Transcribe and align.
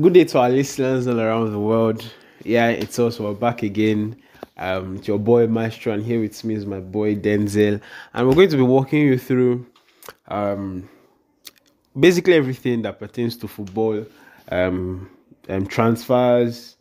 Good 0.00 0.12
day 0.12 0.22
to 0.26 0.38
our 0.38 0.48
listeners 0.48 1.08
all 1.08 1.18
around 1.18 1.50
the 1.50 1.58
world. 1.58 2.08
Yeah, 2.44 2.68
it's 2.68 3.00
us. 3.00 3.18
We're 3.18 3.32
back 3.34 3.64
again. 3.64 4.14
Um, 4.56 4.98
it's 4.98 5.08
your 5.08 5.18
boy 5.18 5.48
Maestro, 5.48 5.92
and 5.92 6.04
here 6.04 6.20
with 6.20 6.44
me 6.44 6.54
is 6.54 6.64
my 6.64 6.78
boy 6.78 7.16
Denzel, 7.16 7.80
and 8.14 8.28
we're 8.28 8.34
going 8.36 8.50
to 8.50 8.56
be 8.56 8.62
walking 8.62 9.00
you 9.00 9.18
through 9.18 9.66
um, 10.28 10.88
basically 11.98 12.34
everything 12.34 12.82
that 12.82 13.00
pertains 13.00 13.36
to 13.38 13.48
football, 13.48 14.06
um, 14.52 15.10
um, 15.48 15.66
transfers, 15.66 16.76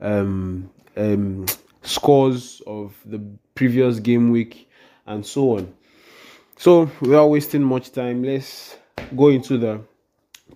um, 0.00 0.70
um, 0.96 1.46
scores 1.82 2.62
of 2.68 2.94
the 3.04 3.20
previous 3.56 3.98
game 3.98 4.30
week, 4.30 4.70
and 5.06 5.26
so 5.26 5.58
on. 5.58 5.74
So, 6.56 6.88
without 7.00 7.26
wasting 7.26 7.64
much 7.64 7.90
time, 7.90 8.22
let's 8.22 8.76
go 9.16 9.30
into 9.30 9.58
the 9.58 9.80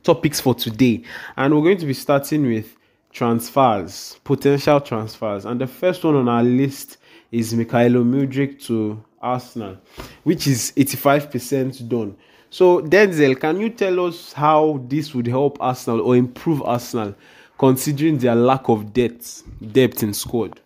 topics 0.09 0.41
for 0.41 0.55
today. 0.55 1.03
And 1.37 1.55
we're 1.55 1.63
going 1.63 1.77
to 1.77 1.85
be 1.85 1.93
starting 1.93 2.47
with 2.47 2.75
transfers, 3.12 4.19
potential 4.25 4.80
transfers. 4.80 5.45
And 5.45 5.61
the 5.61 5.66
first 5.66 6.03
one 6.03 6.15
on 6.15 6.30
our 6.30 6.43
list 6.43 6.97
is 7.30 7.53
Mykhailo 7.53 8.03
Mudryk 8.03 8.59
to 8.69 9.05
Arsenal, 9.21 9.77
which 10.25 10.47
is 10.47 10.73
85% 10.79 11.87
done. 11.91 12.16
So, 12.49 12.80
Denzel, 12.80 13.39
can 13.39 13.61
you 13.61 13.69
tell 13.69 14.07
us 14.07 14.33
how 14.33 14.83
this 14.89 15.15
would 15.15 15.27
help 15.27 15.59
Arsenal 15.61 16.01
or 16.01 16.16
improve 16.16 16.63
Arsenal, 16.63 17.15
considering 17.59 18.16
their 18.16 18.35
lack 18.35 18.71
of 18.71 18.95
depth, 18.95 19.43
depth 19.73 20.02
in 20.02 20.15
squad? 20.15 20.59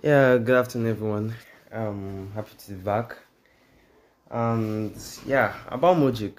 Yeah, 0.00 0.38
good 0.38 0.54
afternoon, 0.54 0.90
everyone. 0.90 1.34
Um, 1.72 2.30
happy 2.36 2.54
to 2.56 2.70
be 2.70 2.76
back. 2.76 3.16
And 4.30 4.96
yeah, 5.26 5.54
about 5.66 5.96
Mudryk, 5.96 6.38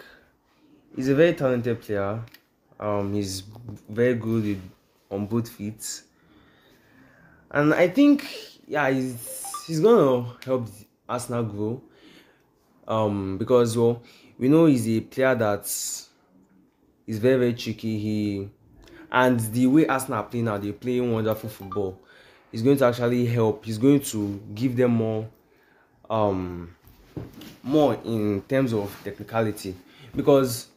he's 0.95 1.09
a 1.09 1.15
very 1.15 1.33
talented 1.33 1.81
player. 1.81 2.21
Um, 2.79 3.13
he's 3.13 3.43
very 3.89 4.15
good 4.15 4.59
on 5.11 5.25
both 5.25 5.49
feet, 5.49 6.03
and 7.51 7.73
I 7.73 7.89
think 7.89 8.25
yeah, 8.67 8.89
he's 8.89 9.45
he's 9.67 9.79
gonna 9.79 10.35
help 10.45 10.67
Arsenal 11.07 11.43
grow. 11.43 11.81
Um, 12.87 13.37
because 13.37 13.77
well, 13.77 14.01
we 14.37 14.47
know 14.47 14.65
he's 14.65 14.87
a 14.87 15.01
player 15.01 15.35
that's 15.35 16.09
he's 17.05 17.19
very 17.19 17.37
very 17.37 17.53
tricky. 17.53 17.99
He 17.99 18.49
and 19.11 19.39
the 19.39 19.67
way 19.67 19.87
Arsenal 19.87 20.23
playing 20.23 20.45
now, 20.45 20.57
they're 20.57 20.73
playing 20.73 21.11
wonderful 21.11 21.49
football. 21.49 21.99
He's 22.51 22.61
going 22.61 22.77
to 22.77 22.85
actually 22.85 23.25
help. 23.25 23.65
He's 23.65 23.77
going 23.77 23.99
to 24.01 24.41
give 24.55 24.75
them 24.75 24.91
more, 24.91 25.27
um, 26.09 26.75
more 27.63 27.97
in 28.05 28.41
terms 28.43 28.73
of 28.73 28.95
technicality 29.03 29.75
because 30.15 30.67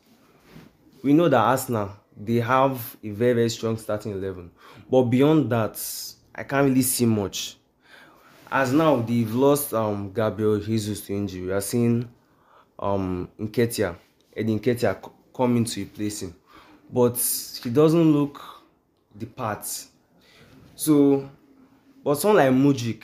we 1.03 1.13
know 1.13 1.29
that 1.29 1.41
Arsenal 1.41 1.91
they 2.17 2.41
have 2.41 2.97
a 3.03 3.11
very 3.11 3.33
very 3.33 3.49
strong 3.49 3.77
starting 3.77 4.13
eleven, 4.13 4.51
but 4.91 5.03
beyond 5.05 5.51
that, 5.51 5.81
I 6.35 6.43
can't 6.45 6.69
really 6.69 6.83
see 6.83 7.07
much. 7.07 7.57
As 8.51 8.73
now 8.73 8.97
they've 8.97 9.35
lost 9.35 9.73
um 9.73 10.13
Gabriel 10.13 10.59
Jesus 10.59 11.01
to 11.07 11.15
injury. 11.15 11.47
We 11.47 11.53
are 11.53 11.61
seeing 11.61 12.09
um 12.79 13.29
Nketiah, 13.41 13.97
Eddie 14.37 14.59
Nketiah 14.59 15.11
coming 15.35 15.65
to 15.65 15.81
replace 15.81 16.23
him, 16.23 16.35
but 16.93 17.17
he 17.63 17.71
doesn't 17.71 18.13
look 18.13 18.41
the 19.15 19.27
part. 19.27 19.67
So, 20.75 21.31
but 22.05 22.17
someone 22.17 22.45
like 22.45 22.53
Mudryk, 22.53 23.03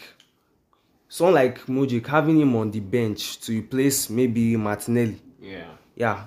someone 1.09 1.35
like 1.35 1.61
Mudryk 1.67 2.07
having 2.07 2.41
him 2.41 2.55
on 2.57 2.71
the 2.71 2.81
bench 2.81 3.41
to 3.41 3.53
replace 3.53 4.11
maybe 4.11 4.57
Martinelli. 4.57 5.21
Yeah. 5.41 5.71
Yeah, 5.97 6.27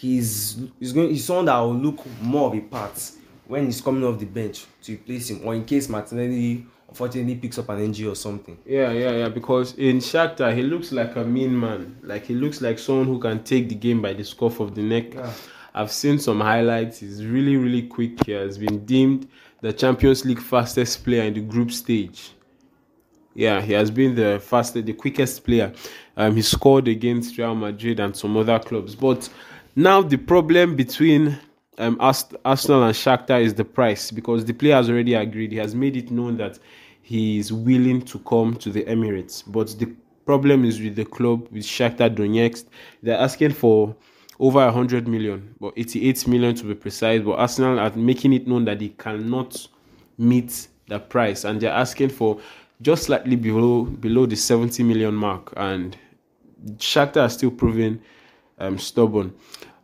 he's 0.00 0.58
he's 0.78 0.92
going 0.92 1.10
he's 1.10 1.24
someone 1.24 1.44
that 1.44 1.58
will 1.58 1.74
look 1.74 2.04
more 2.22 2.48
of 2.48 2.54
a 2.54 2.60
part 2.60 3.12
when 3.46 3.66
he's 3.66 3.80
coming 3.80 4.04
off 4.04 4.18
the 4.18 4.26
bench 4.26 4.64
to 4.82 4.92
replace 4.92 5.30
him 5.30 5.40
or 5.44 5.54
in 5.54 5.64
case 5.64 5.88
Martinelli 5.88 6.64
unfortunately 6.88 7.36
picks 7.36 7.58
up 7.58 7.68
an 7.68 7.80
injury 7.80 8.08
or 8.08 8.16
something. 8.16 8.58
Yeah, 8.66 8.90
yeah, 8.90 9.12
yeah. 9.12 9.28
Because 9.28 9.74
in 9.78 9.98
Shakhtar, 9.98 10.54
he 10.54 10.62
looks 10.62 10.90
like 10.90 11.14
a 11.16 11.24
mean 11.24 11.58
man. 11.58 11.96
Like 12.02 12.26
he 12.26 12.34
looks 12.34 12.60
like 12.60 12.78
someone 12.78 13.06
who 13.06 13.18
can 13.20 13.44
take 13.44 13.68
the 13.68 13.76
game 13.76 14.02
by 14.02 14.12
the 14.12 14.24
scruff 14.24 14.58
of 14.60 14.74
the 14.74 14.82
neck. 14.82 15.14
Yeah. 15.14 15.32
I've 15.72 15.92
seen 15.92 16.18
some 16.18 16.40
highlights. 16.40 16.98
He's 16.98 17.24
really, 17.24 17.56
really 17.56 17.82
quick. 17.82 18.26
He 18.26 18.32
has 18.32 18.58
been 18.58 18.84
deemed 18.84 19.28
the 19.60 19.72
Champions 19.72 20.24
League 20.24 20.40
fastest 20.40 21.04
player 21.04 21.22
in 21.22 21.34
the 21.34 21.40
group 21.40 21.70
stage. 21.70 22.32
Yeah, 23.34 23.60
he 23.60 23.72
has 23.74 23.90
been 23.90 24.16
the 24.16 24.40
fastest, 24.40 24.86
the 24.86 24.92
quickest 24.92 25.44
player. 25.44 25.72
Um, 26.16 26.34
he 26.34 26.42
scored 26.42 26.88
against 26.88 27.38
Real 27.38 27.54
Madrid 27.54 28.00
and 28.00 28.16
some 28.16 28.36
other 28.36 28.58
clubs. 28.58 28.96
But 28.96 29.28
now 29.76 30.02
the 30.02 30.16
problem 30.16 30.76
between 30.76 31.38
um, 31.78 31.96
Arsenal 32.00 32.84
and 32.84 32.94
Shakhtar 32.94 33.42
is 33.42 33.54
the 33.54 33.64
price 33.64 34.10
because 34.10 34.44
the 34.44 34.52
player 34.52 34.74
has 34.74 34.90
already 34.90 35.14
agreed. 35.14 35.52
He 35.52 35.58
has 35.58 35.74
made 35.74 35.96
it 35.96 36.10
known 36.10 36.36
that 36.36 36.58
he 37.02 37.38
is 37.38 37.52
willing 37.52 38.02
to 38.02 38.18
come 38.20 38.54
to 38.56 38.70
the 38.70 38.84
Emirates. 38.84 39.42
But 39.46 39.76
the 39.78 39.92
problem 40.26 40.64
is 40.64 40.80
with 40.80 40.94
the 40.94 41.04
club, 41.04 41.48
with 41.50 41.64
Shakhtar 41.64 42.14
Donetsk. 42.14 42.66
They're 43.02 43.18
asking 43.18 43.52
for 43.52 43.96
over 44.38 44.64
100 44.64 45.08
million, 45.08 45.54
but 45.60 45.72
88 45.76 46.28
million 46.28 46.54
to 46.56 46.64
be 46.64 46.74
precise. 46.74 47.22
But 47.22 47.32
Arsenal 47.32 47.80
are 47.80 47.90
making 47.96 48.32
it 48.34 48.46
known 48.46 48.64
that 48.66 48.78
they 48.78 48.88
cannot 48.88 49.66
meet 50.18 50.68
the 50.88 50.98
price 50.98 51.44
and 51.44 51.60
they're 51.60 51.72
asking 51.72 52.10
for 52.10 52.38
just 52.82 53.04
slightly 53.04 53.36
below 53.36 53.84
below 53.84 54.26
the 54.26 54.36
70 54.36 54.82
million 54.82 55.14
mark. 55.14 55.52
And 55.56 55.96
Shakhtar 56.76 57.22
are 57.22 57.28
still 57.30 57.50
proving 57.50 58.00
um, 58.60 58.78
stubborn. 58.78 59.34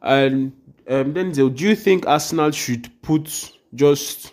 And 0.02 0.52
um, 0.88 1.12
then 1.12 1.32
do 1.32 1.52
you 1.56 1.74
think 1.74 2.06
Arsenal 2.06 2.52
should 2.52 2.90
put 3.02 3.52
just 3.74 4.32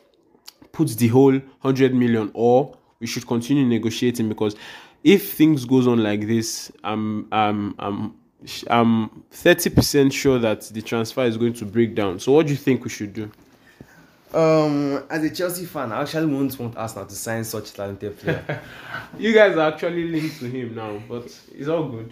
put 0.72 0.90
the 0.90 1.08
whole 1.08 1.32
100 1.32 1.94
million 1.94 2.32
or 2.34 2.76
we 3.00 3.08
should 3.08 3.26
continue 3.26 3.66
negotiating 3.66 4.28
because 4.30 4.56
if 5.04 5.34
things 5.34 5.66
goes 5.66 5.88
on 5.88 6.02
like 6.02 6.28
this 6.28 6.72
i'm 6.84 7.28
i'm 7.32 7.76
i'm 7.80 8.14
i'm 8.70 9.10
30% 9.32 10.12
sure 10.12 10.40
that 10.40 10.62
the 10.62 10.82
transfer 10.82 11.24
is 11.24 11.38
going 11.38 11.54
to 11.54 11.66
break 11.66 11.96
down 11.96 12.20
so 12.20 12.32
what 12.32 12.48
do 12.48 12.52
you 12.52 12.58
think 12.58 12.84
we 12.84 12.90
should 12.90 13.14
do 13.14 13.32
Um, 14.34 15.04
as 15.12 15.24
a 15.24 15.30
Chelsea 15.30 15.66
fan, 15.66 15.92
I 15.92 16.02
actually 16.02 16.26
won't 16.26 16.58
want 16.58 16.76
Arsenal 16.76 17.06
to 17.06 17.14
sign 17.14 17.44
such 17.44 17.72
talented 17.72 18.18
player. 18.18 18.62
you 19.20 19.32
guys 19.32 19.56
are 19.56 19.72
actually 19.72 20.08
linked 20.08 20.40
to 20.40 20.46
him 20.50 20.74
now 20.74 21.00
but 21.08 21.26
it's 21.54 21.68
all 21.68 21.88
good 21.88 22.12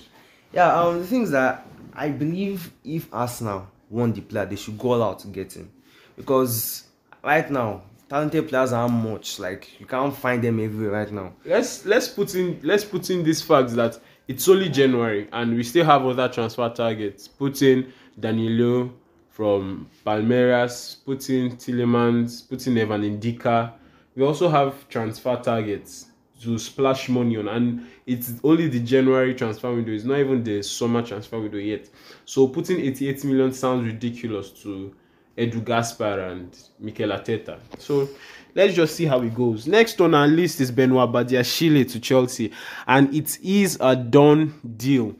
yeah, 0.54 0.80
um, 0.82 1.00
the 1.00 1.08
thing 1.08 1.24
is 1.24 1.32
that 1.32 1.66
I 1.94 2.10
believe 2.10 2.72
if 2.84 3.08
Arsenal 3.14 3.68
want 3.90 4.16
the 4.16 4.22
player, 4.22 4.46
they 4.46 4.56
should 4.56 4.78
go 4.78 4.94
all 4.94 5.04
out 5.04 5.20
to 5.20 5.28
get 5.28 5.54
him 5.54 5.72
because 6.16 6.86
right 7.24 7.50
now 7.50 7.82
talented 8.10 8.48
players 8.50 8.74
aren't 8.74 8.94
much. 8.94 9.40
Like 9.40 9.80
you 9.80 9.86
can't 9.86 10.16
find 10.16 10.44
them 10.44 10.60
everywhere 10.60 10.92
right 10.92 11.12
now. 11.12 11.34
let's 11.46 11.86
let's 11.86 12.08
put 12.08 12.36
in 12.36 12.60
let's 12.64 12.84
put 12.84 13.10
in 13.10 13.24
this 13.24 13.42
fact 13.42 13.70
that 13.72 14.00
it's 14.28 14.48
only 14.48 14.70
January 14.70 15.28
and 15.34 15.56
we 15.56 15.64
still 15.64 15.86
have 15.86 16.06
other 16.06 16.28
transfer 16.28 16.70
targets. 16.70 17.28
Put 17.28 17.62
in 17.62 17.92
Danilo 18.20 18.94
from 19.30 19.90
Palmeiras, 20.06 20.98
put 21.06 21.30
in 21.30 21.56
Tielemans, 21.58 22.48
put 22.48 22.66
in 22.68 22.78
Evan 22.78 23.02
Ndicka. 23.20 23.74
We 24.16 24.24
also 24.24 24.50
have 24.50 24.88
transfer 24.90 25.38
targets 25.38 26.11
to 26.44 26.57
splash 26.57 27.09
money 27.09 27.38
on, 27.38 27.47
and 27.47 27.88
it's 28.06 28.34
only 28.44 28.68
the 28.68 28.79
January 28.79 29.34
transfer 29.35 29.74
window. 29.74 29.91
It's 29.91 30.03
not 30.03 30.19
even 30.19 30.44
the 30.44 30.62
summer 30.62 31.02
transfer 31.02 31.40
window 31.40 31.57
yet. 31.57 31.90
So 32.25 32.47
putting 32.47 32.79
88 32.79 33.24
million 33.25 33.53
sounds 33.53 33.85
ridiculous 33.85 34.50
to 34.63 34.94
Edu 35.38 35.63
Gaspar 35.63 36.19
and 36.19 36.57
Mikel 36.79 37.09
Arteta. 37.09 37.59
So 37.78 38.09
let's 38.56 38.74
just 38.74 38.96
see 38.96 39.06
how 39.06 39.22
it 39.22 39.34
goes. 39.34 39.68
Next 39.68 40.02
on 40.02 40.13
our 40.13 40.28
list 40.28 40.62
is 40.62 40.72
Benoit 40.72 41.12
Badiashile 41.12 41.90
to 41.91 42.00
Chelsea, 42.00 42.52
and 42.88 43.13
it 43.13 43.40
is 43.41 43.78
a 43.79 43.96
done 43.96 44.59
deal. 44.78 45.16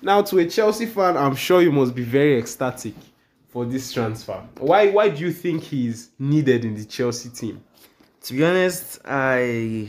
Now, 0.00 0.22
to 0.22 0.38
a 0.38 0.46
Chelsea 0.46 0.86
fan, 0.86 1.16
I'm 1.16 1.36
sure 1.36 1.62
you 1.62 1.70
must 1.70 1.94
be 1.94 2.02
very 2.02 2.36
ecstatic 2.38 2.94
for 3.48 3.64
this 3.64 3.92
transfer. 3.92 4.42
Why? 4.58 4.90
Why 4.90 5.10
do 5.10 5.24
you 5.24 5.30
think 5.30 5.62
he's 5.62 6.10
needed 6.18 6.64
in 6.64 6.74
the 6.74 6.84
Chelsea 6.84 7.28
team? 7.28 7.62
To 8.22 8.34
be 8.34 8.44
honest, 8.44 8.98
I 9.04 9.88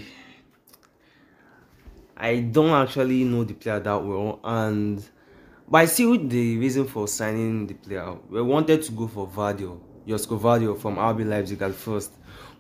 I 2.15 2.39
don't 2.39 2.69
actually 2.69 3.24
know 3.24 3.44
the 3.44 3.54
player 3.54 3.80
that 3.80 4.04
well, 4.04 4.39
and 4.44 5.04
but 5.68 5.77
I 5.80 5.86
see 5.86 6.18
the 6.18 6.57
reason 6.57 6.86
for 6.86 7.07
signing 7.07 7.68
the 7.68 7.74
player. 7.74 8.15
We 8.30 8.42
wanted 8.42 8.83
to 8.83 8.92
go 8.92 9.07
for 9.07 9.27
Gvardiol, 9.27 9.80
Josko 10.07 10.39
Gvardiol 10.39 10.80
from 10.80 10.98
RB 10.98 11.27
Leipzig 11.27 11.62
at 11.62 11.74
first, 11.74 12.12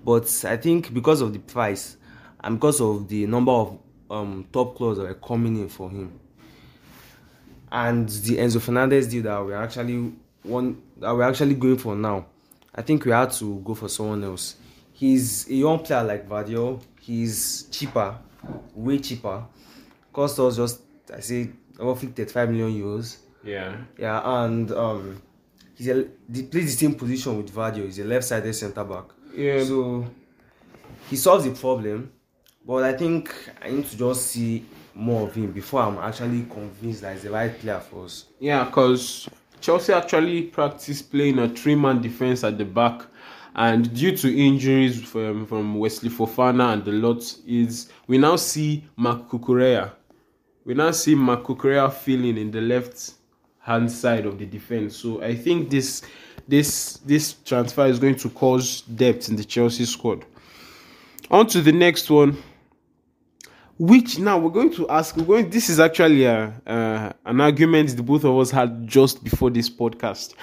but 0.03 0.43
I 0.45 0.57
think 0.57 0.93
because 0.93 1.21
of 1.21 1.33
the 1.33 1.39
price 1.39 1.97
and 2.43 2.55
because 2.55 2.81
of 2.81 3.07
the 3.07 3.25
number 3.27 3.51
of 3.51 3.77
um, 4.09 4.47
top 4.51 4.75
clubs 4.75 4.97
that 4.97 5.03
were 5.03 5.13
coming 5.13 5.57
in 5.57 5.69
for 5.69 5.89
him, 5.89 6.19
and 7.71 8.09
the 8.09 8.37
Enzo 8.37 8.61
Fernandez 8.61 9.07
deal 9.07 9.23
that 9.23 9.45
we're 9.45 9.55
actually 9.55 10.13
one 10.43 10.81
that 10.97 11.13
we're 11.13 11.23
actually 11.23 11.55
going 11.55 11.77
for 11.77 11.95
now, 11.95 12.25
I 12.73 12.81
think 12.81 13.05
we 13.05 13.11
had 13.11 13.31
to 13.33 13.59
go 13.59 13.73
for 13.73 13.89
someone 13.89 14.23
else. 14.23 14.55
He's 14.93 15.49
a 15.49 15.53
young 15.53 15.79
player 15.79 16.03
like 16.03 16.27
Gvardiol. 16.27 16.81
He's 17.01 17.63
cheaper, 17.71 18.17
way 18.75 18.99
cheaper. 18.99 19.43
Cost 20.11 20.39
us 20.39 20.55
just 20.55 20.81
I 21.13 21.19
say 21.19 21.49
roughly 21.79 22.09
35 22.09 22.49
million 22.49 22.81
euros. 22.81 23.17
Yeah. 23.43 23.75
Yeah, 23.97 24.21
and 24.43 24.71
um, 24.71 25.21
he's 25.75 25.89
a 25.89 26.07
he 26.31 26.43
plays 26.43 26.77
the 26.77 26.85
same 26.85 26.95
position 26.95 27.37
with 27.37 27.53
Gvardiol. 27.53 27.85
He's 27.85 27.99
a 27.99 28.03
left-sided 28.03 28.53
centre 28.53 28.83
back. 28.83 29.05
Yeah. 29.35 29.63
So 29.63 30.05
he 31.09 31.15
solves 31.15 31.45
the 31.45 31.51
problem, 31.51 32.11
but 32.65 32.83
I 32.83 32.93
think 32.93 33.33
I 33.61 33.69
need 33.69 33.85
to 33.85 33.97
just 33.97 34.27
see 34.27 34.65
more 34.95 35.27
of 35.27 35.35
him 35.35 35.51
before 35.51 35.81
I'm 35.81 35.97
actually 35.97 36.43
convinced 36.43 37.01
that 37.01 37.13
he's 37.13 37.23
the 37.23 37.31
right 37.31 37.57
player 37.59 37.79
for 37.79 38.05
us. 38.05 38.25
Yeah, 38.39 38.65
because 38.65 39.27
Chelsea 39.59 39.93
actually 39.93 40.43
practiced 40.43 41.11
playing 41.11 41.39
a 41.39 41.49
three-man 41.49 42.01
defense 42.01 42.43
at 42.43 42.57
the 42.57 42.65
back, 42.65 43.01
and 43.55 43.93
due 43.93 44.15
to 44.17 44.35
injuries 44.35 45.01
from, 45.03 45.45
from 45.45 45.75
Wesley 45.75 46.09
Fofana 46.09 46.73
and 46.73 46.85
the 46.85 46.91
lot, 46.91 47.35
is 47.47 47.89
we 48.07 48.17
now 48.17 48.35
see 48.35 48.83
Marc 48.95 49.29
Cucurella. 49.29 49.91
We 50.65 50.73
now 50.73 50.91
see 50.91 51.15
Marc 51.15 51.43
Cucurella 51.43 51.91
filling 51.93 52.37
in 52.37 52.51
the 52.51 52.61
left 52.61 53.13
hand 53.59 53.91
side 53.91 54.25
of 54.25 54.39
the 54.39 54.45
defense. 54.45 54.95
So 54.95 55.21
I 55.21 55.35
think 55.35 55.69
this 55.69 56.01
this 56.47 56.97
this 57.05 57.33
transfer 57.45 57.85
is 57.85 57.99
going 57.99 58.15
to 58.15 58.29
cause 58.29 58.81
depth 58.81 59.29
in 59.29 59.35
the 59.35 59.43
Chelsea 59.43 59.85
squad. 59.85 60.25
On 61.29 61.47
to 61.47 61.61
the 61.61 61.71
next 61.71 62.09
one 62.09 62.37
which 63.79 64.19
now 64.19 64.37
we're 64.37 64.51
going 64.51 64.71
to 64.71 64.87
ask 64.89 65.17
we're 65.17 65.25
going 65.25 65.49
this 65.49 65.67
is 65.67 65.79
actually 65.79 66.25
a, 66.25 66.53
uh, 66.67 67.11
an 67.25 67.41
argument 67.41 67.95
the 67.95 68.03
both 68.03 68.23
of 68.23 68.37
us 68.37 68.51
had 68.51 68.87
just 68.87 69.23
before 69.23 69.49
this 69.49 69.69
podcast 69.69 70.35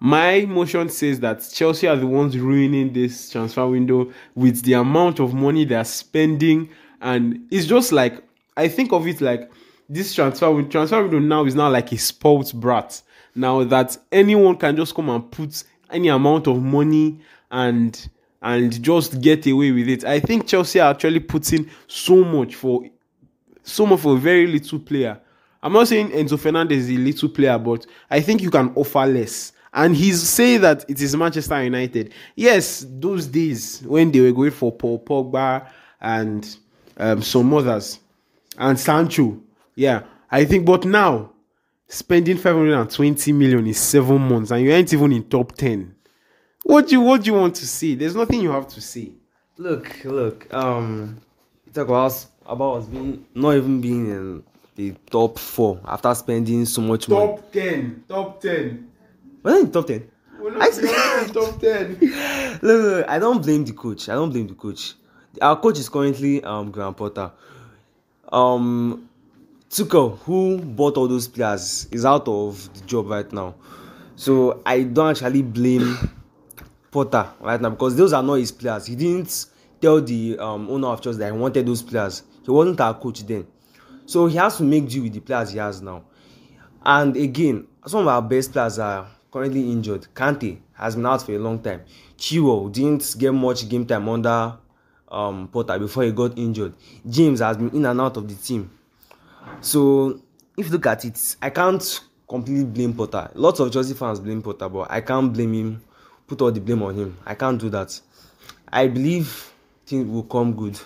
my 0.00 0.44
motion 0.46 0.88
says 0.88 1.20
that 1.20 1.46
chelsea 1.52 1.86
are 1.86 1.96
the 1.96 2.06
ones 2.06 2.38
ruining 2.38 2.92
this 2.92 3.30
transfer 3.30 3.66
window 3.66 4.10
with 4.34 4.62
the 4.62 4.72
amount 4.72 5.20
of 5.20 5.34
money 5.34 5.64
they're 5.64 5.84
spending 5.84 6.68
and 7.00 7.46
it's 7.50 7.66
just 7.66 7.92
like 7.92 8.22
i 8.56 8.68
think 8.68 8.92
of 8.92 9.06
it 9.06 9.20
like 9.20 9.50
this 9.88 10.14
transfer 10.14 10.62
transfer 10.64 11.02
window 11.02 11.18
now 11.18 11.44
is 11.44 11.54
now 11.54 11.68
like 11.68 11.92
a 11.92 11.98
spoilt 11.98 12.52
brat 12.54 13.00
now 13.34 13.64
that 13.64 13.96
anyone 14.12 14.56
can 14.56 14.76
just 14.76 14.94
come 14.94 15.10
and 15.10 15.30
put 15.30 15.64
any 15.90 16.08
amount 16.08 16.46
of 16.46 16.62
money 16.62 17.20
and 17.50 18.08
and 18.44 18.82
just 18.82 19.22
get 19.22 19.46
away 19.46 19.72
with 19.72 19.88
it. 19.88 20.04
I 20.04 20.20
think 20.20 20.46
Chelsea 20.46 20.78
are 20.78 20.90
actually 20.90 21.20
putting 21.20 21.68
so 21.86 22.22
much 22.22 22.54
for 22.54 22.84
so 23.62 23.86
much 23.86 24.00
for 24.00 24.14
a 24.14 24.18
very 24.18 24.46
little 24.46 24.78
player. 24.78 25.18
I'm 25.62 25.72
not 25.72 25.88
saying 25.88 26.10
Enzo 26.10 26.38
Fernandez 26.38 26.90
is 26.90 26.96
a 26.96 27.00
little 27.00 27.30
player, 27.30 27.58
but 27.58 27.86
I 28.10 28.20
think 28.20 28.42
you 28.42 28.50
can 28.50 28.70
offer 28.76 29.06
less. 29.06 29.52
And 29.74 29.94
he's 29.96 30.22
saying 30.22 30.60
that 30.60 30.88
it 30.88 31.02
is 31.02 31.16
Manchester 31.16 31.62
United. 31.62 32.14
Yes, 32.36 32.86
those 32.88 33.26
days 33.26 33.82
when 33.82 34.10
they 34.12 34.20
were 34.20 34.32
going 34.32 34.52
for 34.52 34.70
Paul 34.72 35.00
Pogba 35.04 35.68
and 36.00 36.56
um, 36.96 37.22
some 37.22 37.52
others 37.52 37.98
and 38.56 38.78
Sancho. 38.78 39.40
Yeah, 39.74 40.04
I 40.30 40.44
think, 40.44 40.64
but 40.64 40.84
now 40.84 41.32
spending 41.88 42.36
520 42.38 43.32
million 43.32 43.66
in 43.66 43.74
seven 43.74 44.22
months 44.22 44.52
and 44.52 44.62
you 44.62 44.70
ain't 44.70 44.92
even 44.92 45.12
in 45.12 45.24
top 45.24 45.52
10 45.56 45.94
what 46.64 46.88
do 46.88 46.94
you 46.94 47.00
what 47.02 47.22
do 47.22 47.26
you 47.30 47.34
want 47.34 47.54
to 47.56 47.66
see? 47.66 47.94
There's 47.94 48.16
nothing 48.16 48.40
you 48.40 48.50
have 48.50 48.66
to 48.68 48.80
see. 48.80 49.14
Look, 49.58 50.02
look. 50.04 50.52
Um, 50.52 51.20
talk 51.72 51.88
about 51.88 52.06
us, 52.06 52.26
about 52.46 52.78
us 52.78 52.86
being 52.86 53.24
not 53.34 53.52
even 53.52 53.80
being 53.80 54.06
in 54.10 54.42
the 54.74 54.94
top 55.10 55.38
four 55.38 55.78
after 55.84 56.12
spending 56.14 56.64
so 56.64 56.80
much 56.80 57.06
top 57.06 57.10
money. 57.10 57.36
Top 57.36 57.52
ten, 57.52 58.04
top 58.08 58.40
ten. 58.40 58.90
We're 59.44 59.50
not 59.50 59.60
in 59.60 59.72
top 59.72 59.86
ten. 59.86 60.10
We're 60.40 60.56
not, 60.56 60.74
we're 60.74 60.82
not 60.82 61.28
in 61.28 61.34
top 61.34 61.60
ten. 61.60 61.98
look, 62.62 62.62
look, 62.62 63.08
I 63.08 63.18
don't 63.18 63.42
blame 63.42 63.64
the 63.64 63.74
coach. 63.74 64.08
I 64.08 64.14
don't 64.14 64.30
blame 64.30 64.48
the 64.48 64.54
coach. 64.54 64.94
Our 65.40 65.60
coach 65.60 65.78
is 65.78 65.88
currently 65.90 66.42
um 66.42 66.70
Graham 66.70 66.94
Potter. 66.94 67.30
Um, 68.32 69.08
Tuchel, 69.68 70.18
who 70.20 70.58
bought 70.58 70.96
all 70.96 71.08
those 71.08 71.28
players, 71.28 71.86
is 71.90 72.06
out 72.06 72.26
of 72.26 72.72
the 72.72 72.86
job 72.86 73.08
right 73.10 73.30
now. 73.32 73.54
So 74.16 74.62
I 74.64 74.84
don't 74.84 75.10
actually 75.10 75.42
blame 75.42 75.94
Potter 76.90 77.28
right 77.38 77.60
now 77.60 77.68
because 77.70 77.96
those 77.96 78.14
are 78.14 78.22
not 78.22 78.34
his 78.34 78.50
players. 78.50 78.86
He 78.86 78.96
didn't 78.96 79.46
tell 79.82 80.00
the 80.00 80.38
um, 80.38 80.70
owner 80.70 80.88
of 80.88 81.02
Chelsea 81.02 81.18
that 81.18 81.32
he 81.32 81.38
wanted 81.38 81.66
those 81.66 81.82
players. 81.82 82.22
He 82.42 82.50
wasn't 82.50 82.80
our 82.80 82.94
coach 82.94 83.26
then. 83.26 83.46
So 84.06 84.26
he 84.26 84.38
has 84.38 84.56
to 84.56 84.62
make 84.62 84.88
do 84.88 85.02
with 85.02 85.12
the 85.12 85.20
players 85.20 85.52
he 85.52 85.58
has 85.58 85.82
now. 85.82 86.04
And 86.82 87.14
again, 87.16 87.66
some 87.86 88.00
of 88.00 88.08
our 88.08 88.22
best 88.22 88.52
players 88.52 88.78
are 88.78 89.06
currently 89.34 89.68
injured. 89.72 90.06
Kante 90.14 90.58
has 90.74 90.94
been 90.94 91.04
out 91.06 91.22
for 91.22 91.32
a 91.32 91.38
long 91.38 91.60
time. 91.60 91.82
Chilwell 92.16 92.70
didn't 92.70 93.16
get 93.18 93.32
much 93.34 93.68
game 93.68 93.84
time 93.84 94.08
under 94.08 94.56
um, 95.08 95.48
Potter 95.48 95.76
before 95.76 96.04
he 96.04 96.12
got 96.12 96.38
injured. 96.38 96.72
James 97.08 97.40
has 97.40 97.56
been 97.56 97.70
in 97.70 97.84
and 97.84 98.00
out 98.00 98.16
of 98.16 98.28
the 98.28 98.34
team. 98.36 98.70
So 99.60 100.20
if 100.56 100.66
you 100.66 100.72
look 100.72 100.86
at 100.86 101.04
it, 101.04 101.36
I 101.42 101.50
can't 101.50 102.00
completely 102.28 102.64
blame 102.64 102.94
Potter. 102.94 103.28
Lots 103.34 103.58
of 103.58 103.72
Chelsea 103.72 103.94
fans 103.94 104.20
blame 104.20 104.40
Potter, 104.40 104.68
but 104.68 104.88
I 104.88 105.00
can't 105.00 105.32
blame 105.32 105.52
him 105.52 105.82
put 106.26 106.40
all 106.40 106.52
the 106.52 106.60
blame 106.60 106.82
on 106.82 106.94
him. 106.94 107.18
I 107.26 107.34
can't 107.34 107.60
do 107.60 107.68
that. 107.70 108.00
I 108.72 108.86
believe 108.86 109.52
things 109.84 110.08
will 110.08 110.22
come 110.22 110.54
good. 110.54 110.78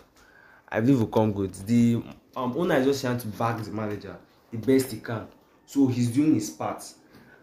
I 0.71 0.81
believe 0.81 1.00
will 1.00 1.06
come 1.09 1.33
good. 1.33 1.53
The 1.55 2.03
um, 2.35 2.55
owner 2.56 2.77
is 2.77 2.87
just 2.87 3.03
trying 3.03 3.19
to 3.19 3.27
back 3.29 3.62
the 3.62 3.71
manager 3.71 4.17
the 4.50 4.59
best 4.59 4.93
he 4.93 5.00
can. 5.00 5.27
So 5.67 5.87
he's 5.87 6.11
doing 6.11 6.35
his 6.35 6.50
part. 6.50 6.83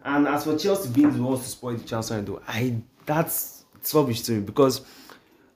And 0.06 0.28
as 0.28 0.44
for 0.44 0.56
Chelsea 0.56 0.88
being 0.90 1.10
the 1.10 1.20
ones 1.20 1.42
to 1.42 1.48
spoil 1.48 1.74
the 1.74 1.84
chance 1.84 2.10
window, 2.10 2.40
I 2.46 2.76
that's 3.04 3.64
it's 3.74 3.92
rubbish 3.92 4.22
to 4.22 4.32
me 4.32 4.40
because 4.40 4.82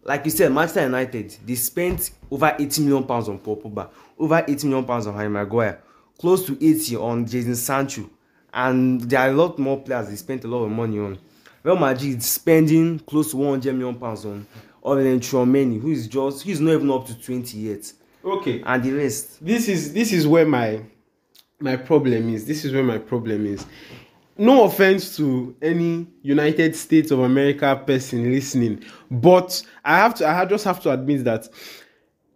like 0.03 0.25
you 0.25 0.33
said, 0.33 0.53
Manchester 0.53 0.83
United 0.83 1.37
they 1.47 1.55
spent 1.55 2.11
over 2.31 2.57
80 2.59 2.83
million 2.83 3.05
pounds 3.05 3.29
on 3.29 3.39
Paul 3.39 3.59
Pogba, 3.59 3.91
over 4.19 4.45
80 4.47 4.67
million 4.67 4.85
pounds 4.85 5.07
on 5.07 5.15
Harry 5.15 5.29
Maguire, 5.29 5.81
close 6.19 6.45
to 6.47 6.55
80 6.55 6.97
on 6.97 7.27
Jadon 7.27 7.55
Sancho, 7.55 8.11
and 8.53 9.01
there 9.03 9.21
are 9.21 9.29
a 9.29 9.33
lot 9.33 9.57
more 9.57 9.81
players 9.81 10.09
they 10.09 10.17
spent 10.17 10.45
a 10.45 10.49
lot 10.49 10.65
of 10.65 10.71
money 10.73 10.99
on. 10.99 11.17
Real 11.63 11.77
Madrid 11.77 12.21
spending 12.21 12.99
close 12.99 13.31
to 13.31 13.37
100 13.37 13.73
million 13.73 13.95
pounds 14.01 14.25
on 14.25 14.45
Aurelien 14.85 15.21
Tchouameni, 15.21 15.81
who 15.81 15.93
is 15.93 16.09
just 16.09 16.43
he's 16.43 16.61
not 16.61 16.73
even 16.73 16.91
up 16.91 17.07
to 17.07 17.15
20 17.15 17.57
yet. 17.57 17.93
Okay. 18.25 18.63
And 18.67 18.83
the 18.83 18.93
rest. 18.93 19.45
This 19.45 19.69
is 19.69 19.93
this 19.93 20.13
is 20.13 20.27
where 20.27 20.45
my 20.47 20.83
my 21.61 21.77
problem 21.77 22.35
is. 22.35 22.47
This 22.47 22.65
is 22.65 22.73
where 22.73 22.83
my 22.83 22.99
problem 22.99 23.47
is. 23.47 23.65
No 24.41 24.65
offense 24.65 25.19
to 25.19 25.55
any 25.61 26.07
United 26.23 26.75
States 26.75 27.11
of 27.11 27.19
America 27.19 27.79
person 27.87 28.33
listening, 28.33 28.83
but 29.11 29.63
I 29.85 29.99
have 29.99 30.15
to 30.15 30.27
I 30.27 30.47
just 30.47 30.65
have 30.65 30.81
to 30.81 30.91
admit 30.91 31.25
that 31.25 31.47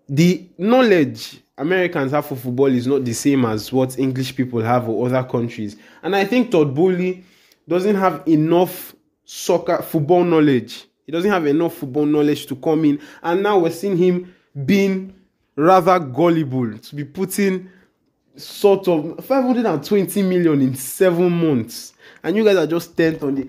the 0.06 0.46
knowledge 0.58 1.40
Americans 1.56 2.12
have 2.12 2.26
for 2.26 2.36
football 2.36 2.66
is 2.66 2.86
not 2.86 3.06
the 3.06 3.14
same 3.14 3.46
as 3.46 3.72
what 3.72 3.98
English 3.98 4.36
people 4.36 4.60
have 4.60 4.86
or 4.86 5.06
other 5.06 5.26
countries. 5.26 5.78
And 6.02 6.14
I 6.14 6.26
think 6.26 6.50
Todd 6.50 6.74
Bowley 6.74 7.24
doesn't 7.66 7.96
have 7.96 8.22
enough 8.28 8.94
soccer 9.24 9.80
football 9.80 10.24
knowledge. 10.24 10.84
He 11.06 11.12
doesn't 11.12 11.30
have 11.30 11.46
enough 11.46 11.72
football 11.72 12.04
knowledge 12.04 12.44
to 12.48 12.56
come 12.56 12.84
in, 12.84 13.00
and 13.22 13.42
now 13.42 13.60
we're 13.60 13.70
seeing 13.70 13.96
him 13.96 14.34
being 14.66 15.14
rather 15.56 15.98
gullible 15.98 16.76
to 16.76 16.94
be 16.94 17.04
putting 17.04 17.70
sort 18.36 18.88
of 18.88 19.24
520 19.24 20.22
million 20.22 20.60
in 20.60 20.74
seven 20.74 21.30
months, 21.30 21.92
and 22.22 22.36
you 22.36 22.44
guys 22.44 22.56
are 22.56 22.66
just 22.66 22.96
tenth 22.96 23.22
on 23.22 23.34
the. 23.34 23.48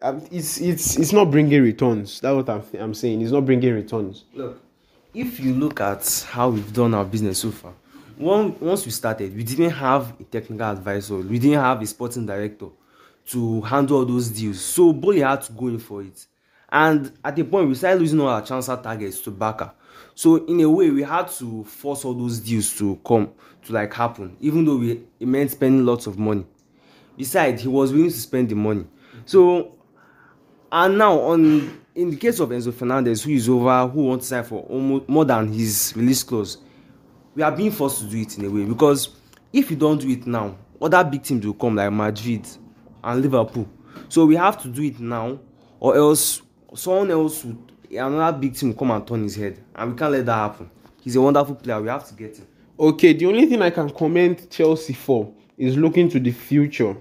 Um, 0.00 0.26
it's 0.32 0.60
it's 0.60 0.96
it's 0.96 1.12
not 1.12 1.30
bringing 1.30 1.62
returns. 1.62 2.20
That's 2.20 2.34
what 2.34 2.48
I'm 2.48 2.62
I'm 2.80 2.94
saying. 2.94 3.22
It's 3.22 3.30
not 3.30 3.46
bringing 3.46 3.74
returns. 3.74 4.24
Look, 4.34 4.60
if 5.14 5.38
you 5.38 5.54
look 5.54 5.80
at 5.80 6.26
how 6.28 6.50
we've 6.50 6.72
done 6.72 6.94
our 6.94 7.04
business 7.04 7.38
so 7.38 7.50
far, 7.50 7.72
one 8.16 8.58
once 8.58 8.84
we 8.84 8.90
started, 8.90 9.36
we 9.36 9.44
didn't 9.44 9.70
have 9.70 10.18
a 10.20 10.24
technical 10.24 10.66
advisor. 10.66 11.16
We 11.18 11.38
didn't 11.38 11.60
have 11.60 11.80
a 11.82 11.86
sporting 11.86 12.26
director 12.26 12.66
to 13.26 13.60
handle 13.62 13.98
all 13.98 14.04
those 14.04 14.28
deals. 14.28 14.60
So 14.60 14.92
Boli 14.92 15.20
had 15.20 15.42
to 15.42 15.52
go 15.52 15.68
in 15.68 15.78
for 15.78 16.02
it. 16.02 16.26
And 16.70 17.12
at 17.24 17.38
a 17.38 17.44
point, 17.44 17.68
we 17.68 17.74
started 17.74 18.00
losing 18.00 18.20
all 18.20 18.28
our 18.28 18.44
transfer 18.44 18.76
targets 18.76 19.20
to 19.20 19.30
Barca. 19.30 19.74
So 20.14 20.44
in 20.46 20.60
a 20.60 20.68
way, 20.70 20.90
we 20.90 21.02
had 21.02 21.28
to 21.38 21.64
force 21.64 22.04
all 22.04 22.14
those 22.14 22.40
deals 22.40 22.76
to 22.78 23.00
come 23.06 23.30
to 23.64 23.72
like 23.72 23.92
happen, 23.94 24.36
even 24.40 24.64
though 24.64 24.76
we 24.76 25.02
it 25.20 25.26
meant 25.26 25.50
spending 25.50 25.84
lots 25.86 26.06
of 26.06 26.18
money. 26.18 26.44
Besides, 27.16 27.62
he 27.62 27.68
was 27.68 27.92
willing 27.92 28.10
to 28.10 28.16
spend 28.18 28.48
the 28.48 28.54
money. 28.54 28.86
So 29.24 29.76
and 30.70 30.98
now 30.98 31.18
on 31.20 31.80
in 31.94 32.10
the 32.10 32.16
case 32.16 32.40
of 32.40 32.50
Enzo 32.50 32.72
Fernandez, 32.72 33.22
who 33.22 33.30
is 33.32 33.48
over, 33.48 33.86
who 33.88 34.04
wants 34.04 34.26
to 34.26 34.34
sign 34.36 34.44
for 34.44 34.62
almost 34.62 35.08
more 35.08 35.24
than 35.24 35.52
his 35.52 35.92
release 35.94 36.22
clause, 36.22 36.58
we 37.34 37.42
are 37.42 37.52
being 37.52 37.70
forced 37.70 38.00
to 38.00 38.06
do 38.06 38.18
it 38.18 38.38
in 38.38 38.44
a 38.46 38.50
way 38.50 38.64
because 38.64 39.10
if 39.52 39.70
you 39.70 39.76
don't 39.76 40.00
do 40.00 40.08
it 40.08 40.26
now, 40.26 40.56
other 40.80 41.04
big 41.04 41.22
teams 41.22 41.44
will 41.46 41.54
come 41.54 41.76
like 41.76 41.92
Madrid, 41.92 42.46
and 43.04 43.22
Liverpool. 43.22 43.68
So 44.08 44.26
we 44.26 44.36
have 44.36 44.60
to 44.62 44.68
do 44.68 44.82
it 44.82 45.00
now, 45.00 45.40
or 45.80 45.96
else 45.96 46.42
someone 46.74 47.10
else 47.10 47.44
would 47.44 47.71
another 47.96 48.36
big 48.38 48.54
team 48.54 48.70
will 48.70 48.76
come 48.76 48.90
and 48.90 49.06
turn 49.06 49.22
his 49.22 49.36
head, 49.36 49.58
and 49.74 49.92
we 49.92 49.98
can't 49.98 50.12
let 50.12 50.26
that 50.26 50.34
happen. 50.34 50.70
He's 51.02 51.16
a 51.16 51.20
wonderful 51.20 51.54
player. 51.56 51.80
We 51.80 51.88
have 51.88 52.06
to 52.08 52.14
get 52.14 52.36
him. 52.36 52.46
Okay, 52.78 53.12
the 53.12 53.26
only 53.26 53.46
thing 53.46 53.60
I 53.62 53.70
can 53.70 53.90
comment 53.90 54.50
Chelsea 54.50 54.92
for 54.92 55.32
is 55.58 55.76
looking 55.76 56.08
to 56.10 56.20
the 56.20 56.32
future 56.32 56.96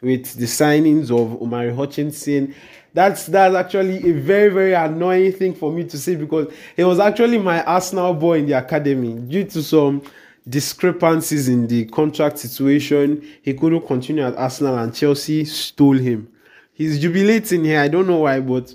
with 0.00 0.34
the 0.34 0.46
signings 0.46 1.10
of 1.10 1.40
Omari 1.40 1.74
Hutchinson. 1.74 2.54
That's 2.94 3.26
that's 3.26 3.54
actually 3.54 3.96
a 4.10 4.12
very 4.12 4.50
very 4.50 4.74
annoying 4.74 5.32
thing 5.32 5.54
for 5.54 5.72
me 5.72 5.84
to 5.84 5.98
say 5.98 6.16
because 6.16 6.52
he 6.76 6.84
was 6.84 6.98
actually 6.98 7.38
my 7.38 7.62
Arsenal 7.64 8.12
boy 8.12 8.38
in 8.38 8.46
the 8.46 8.52
academy 8.52 9.14
due 9.14 9.44
to 9.44 9.62
some 9.62 10.02
discrepancies 10.46 11.48
in 11.48 11.66
the 11.68 11.84
contract 11.86 12.38
situation. 12.38 13.26
He 13.42 13.54
couldn't 13.54 13.86
continue 13.86 14.24
at 14.26 14.36
Arsenal 14.36 14.76
and 14.78 14.94
Chelsea 14.94 15.44
stole 15.44 15.96
him. 15.96 16.28
he's 16.72 16.98
jubilating 16.98 17.64
here. 17.64 17.80
I 17.80 17.88
don't 17.88 18.06
know 18.06 18.18
why, 18.18 18.40
but 18.40 18.74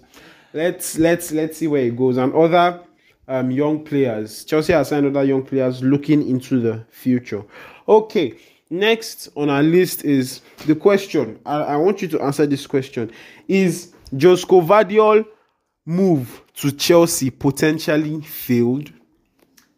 let's 0.57 0.97
let's 0.97 1.31
let's 1.31 1.57
see 1.57 1.67
where 1.67 1.83
it 1.83 1.95
goes. 1.95 2.17
And 2.17 2.33
other 2.33 2.81
um, 3.27 3.51
young 3.51 3.83
players, 3.83 4.43
Chelsea 4.43 4.73
has 4.73 4.89
signed 4.89 5.05
other 5.05 5.23
young 5.23 5.43
players 5.43 5.83
looking 5.83 6.27
into 6.27 6.59
the 6.59 6.83
future. 6.89 7.43
Okay, 7.87 8.37
next 8.69 9.29
on 9.35 9.49
our 9.49 9.63
list 9.63 10.03
is 10.03 10.41
the 10.65 10.75
question. 10.75 11.39
I, 11.45 11.61
I 11.61 11.75
want 11.77 12.01
you 12.01 12.07
to 12.09 12.21
answer 12.21 12.45
this 12.45 12.65
question: 12.67 13.11
Is 13.47 13.93
Josko 14.13 14.65
Gvardiol 14.65 15.25
move 15.85 16.41
to 16.55 16.71
Chelsea 16.71 17.29
potentially 17.29 18.21
failed? 18.21 18.91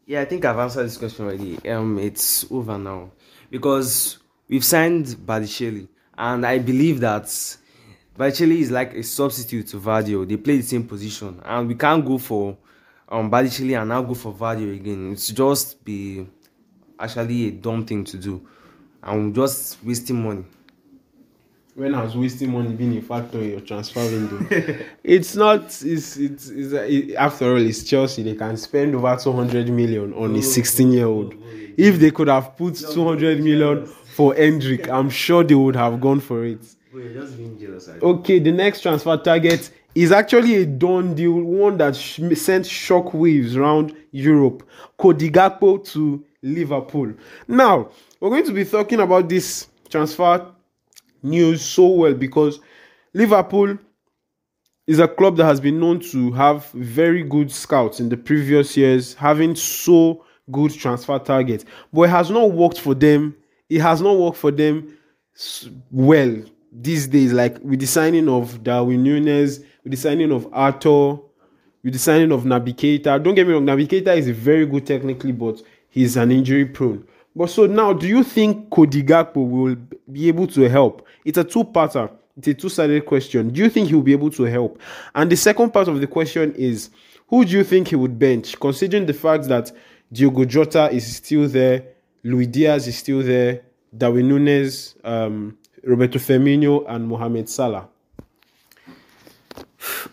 Yeah, 0.05 0.21
I 0.21 0.25
think 0.25 0.43
I've 0.45 0.57
answered 0.57 0.85
this 0.85 0.97
question 0.97 1.25
already. 1.25 1.69
Um, 1.69 1.99
it's 1.99 2.49
over 2.49 2.77
now 2.77 3.11
because 3.51 4.17
we've 4.47 4.65
signed 4.65 5.05
Badiashile, 5.05 5.87
and 6.17 6.45
I 6.45 6.57
believe 6.57 7.01
that 7.01 7.27
Badiashile 8.19 8.59
is 8.59 8.69
like 8.69 8.93
a 8.95 9.01
substitute 9.03 9.67
to 9.67 9.79
Gvardiol. 9.79 10.27
They 10.27 10.35
play 10.35 10.57
the 10.57 10.63
same 10.63 10.83
position, 10.85 11.39
and 11.45 11.69
we 11.69 11.75
can't 11.75 12.05
go 12.05 12.17
for 12.17 12.57
um 13.07 13.31
Badiashile 13.31 13.79
and 13.79 13.87
now 13.89 14.01
go 14.01 14.13
for 14.13 14.33
Gvardiol 14.33 14.75
again. 14.75 15.13
It's 15.13 15.29
just 15.29 15.83
be 15.85 16.27
actually 16.99 17.47
a 17.47 17.51
dumb 17.51 17.85
thing 17.85 18.03
to 18.03 18.17
do, 18.17 18.45
and 19.01 19.27
we're 19.29 19.45
just 19.45 19.77
wasting 19.85 20.21
money. 20.21 20.43
when 21.75 21.93
has 21.93 22.17
wasting 22.17 22.51
money 22.51 22.73
been 22.73 22.97
a 22.97 23.01
factor 23.01 23.39
in 23.39 23.51
your 23.51 23.61
transfer 23.61 24.01
window? 24.01 24.45
it's 25.03 25.37
not. 25.37 25.63
It's 25.81 26.17
it's, 26.17 26.49
it's 26.49 26.73
it, 26.73 27.15
after 27.15 27.51
all, 27.51 27.65
it's 27.65 27.83
Chelsea. 27.83 28.23
They 28.23 28.35
can 28.35 28.57
spend 28.57 28.95
over 28.95 29.15
two 29.15 29.31
hundred 29.31 29.69
million 29.69 30.13
on 30.13 30.35
a 30.35 30.41
sixteen-year-old. 30.41 31.35
If 31.77 31.97
they 31.99 32.11
could 32.11 32.27
have 32.27 32.57
put 32.57 32.75
two 32.75 33.05
hundred 33.07 33.41
million 33.41 33.85
for 33.85 34.35
Endrick, 34.35 34.89
I'm 34.89 35.09
sure 35.09 35.41
they 35.45 35.55
would 35.55 35.77
have 35.77 36.01
gone 36.01 36.19
for 36.19 36.43
it. 36.43 36.59
We're 36.91 37.13
just 37.13 37.37
being 37.37 37.59
jealous. 37.59 37.87
Okay, 37.87 38.39
the 38.39 38.51
next 38.51 38.81
transfer 38.81 39.15
target 39.17 39.69
is 39.93 40.11
actually 40.11 40.55
a 40.55 40.65
done 40.65 41.13
deal, 41.13 41.33
one 41.33 41.77
that 41.77 41.95
sh- 41.95 42.19
sent 42.35 42.65
shockwaves 42.65 43.55
around 43.55 43.95
Europe. 44.11 44.67
Cody 44.97 45.29
Gakpo 45.29 45.83
to 45.91 46.23
Liverpool. 46.41 47.13
Now, 47.47 47.89
we're 48.19 48.29
going 48.29 48.45
to 48.45 48.53
be 48.53 48.65
talking 48.65 49.01
about 49.01 49.29
this 49.29 49.67
transfer 49.87 50.47
news 51.21 51.61
so 51.63 51.87
well 51.89 52.13
because 52.15 52.59
Liverpool 53.13 53.77
is 54.87 54.97
a 54.97 55.07
club 55.07 55.37
that 55.37 55.45
has 55.45 55.59
been 55.59 55.79
known 55.79 55.99
to 55.99 56.31
have 56.31 56.71
very 56.71 57.21
good 57.21 57.51
scouts 57.51 57.99
in 57.99 58.09
the 58.09 58.17
previous 58.17 58.75
years, 58.75 59.13
having 59.13 59.55
so 59.55 60.25
good 60.51 60.73
transfer 60.73 61.19
targets. 61.19 61.65
But 61.93 62.03
it 62.03 62.09
has 62.09 62.31
not 62.31 62.51
worked 62.51 62.79
for 62.79 62.95
them. 62.95 63.35
It 63.69 63.81
has 63.81 64.01
not 64.01 64.17
worked 64.17 64.37
for 64.37 64.49
them 64.49 64.97
well 65.91 66.41
these 66.71 67.07
days. 67.07 67.33
Like 67.33 67.59
with 67.63 67.79
the 67.79 67.87
signing 67.87 68.29
of 68.29 68.63
Darwin 68.63 69.03
Nunez, 69.03 69.59
with 69.83 69.91
the 69.91 69.97
signing 69.97 70.31
of 70.31 70.47
Arthur, 70.51 71.17
with 71.83 71.93
the 71.93 71.99
signing 71.99 72.31
of 72.31 72.43
Keita. 72.43 73.21
Don't 73.23 73.35
get 73.35 73.47
me 73.47 73.53
wrong, 73.53 73.65
Keita 73.65 74.17
is 74.17 74.29
very 74.29 74.65
good 74.65 74.85
technically, 74.85 75.31
but 75.31 75.61
he's 75.89 76.17
an 76.17 76.31
injury 76.31 76.65
prone. 76.65 77.05
But 77.35 77.49
so 77.49 77.67
now, 77.67 77.93
do 77.93 78.07
you 78.07 78.23
think 78.23 78.69
Cody 78.69 79.03
Gakpo 79.03 79.47
will 79.47 79.75
be 80.11 80.27
able 80.27 80.47
to 80.47 80.67
help? 80.67 81.07
It's 81.23 81.37
a 81.37 81.43
two-parter. 81.43 82.11
It's 82.37 82.47
a 82.47 82.53
two-sided 82.53 83.05
question. 83.05 83.49
Do 83.49 83.61
you 83.61 83.69
think 83.69 83.89
he'll 83.89 84.01
be 84.01 84.13
able 84.13 84.31
to 84.31 84.43
help? 84.43 84.79
And 85.13 85.31
the 85.31 85.37
second 85.37 85.71
part 85.71 85.87
of 85.87 86.01
the 86.01 86.07
question 86.07 86.53
is, 86.55 86.89
who 87.27 87.45
do 87.45 87.51
you 87.51 87.63
think 87.63 87.89
he 87.89 87.95
would 87.95 88.17
bench, 88.17 88.59
considering 88.59 89.05
the 89.05 89.13
fact 89.13 89.45
that 89.45 89.71
Diogo 90.11 90.45
Jota 90.45 90.89
is 90.91 91.15
still 91.17 91.47
there, 91.47 91.83
Luis 92.23 92.47
Diaz 92.47 92.87
is 92.87 92.97
still 92.97 93.21
there, 93.21 93.61
Darwin 93.95 94.27
Nunez, 94.27 94.95
um, 95.03 95.57
Roberto 95.83 96.19
Firmino, 96.19 96.85
and 96.87 97.07
Mohamed 97.07 97.49
Salah? 97.49 97.87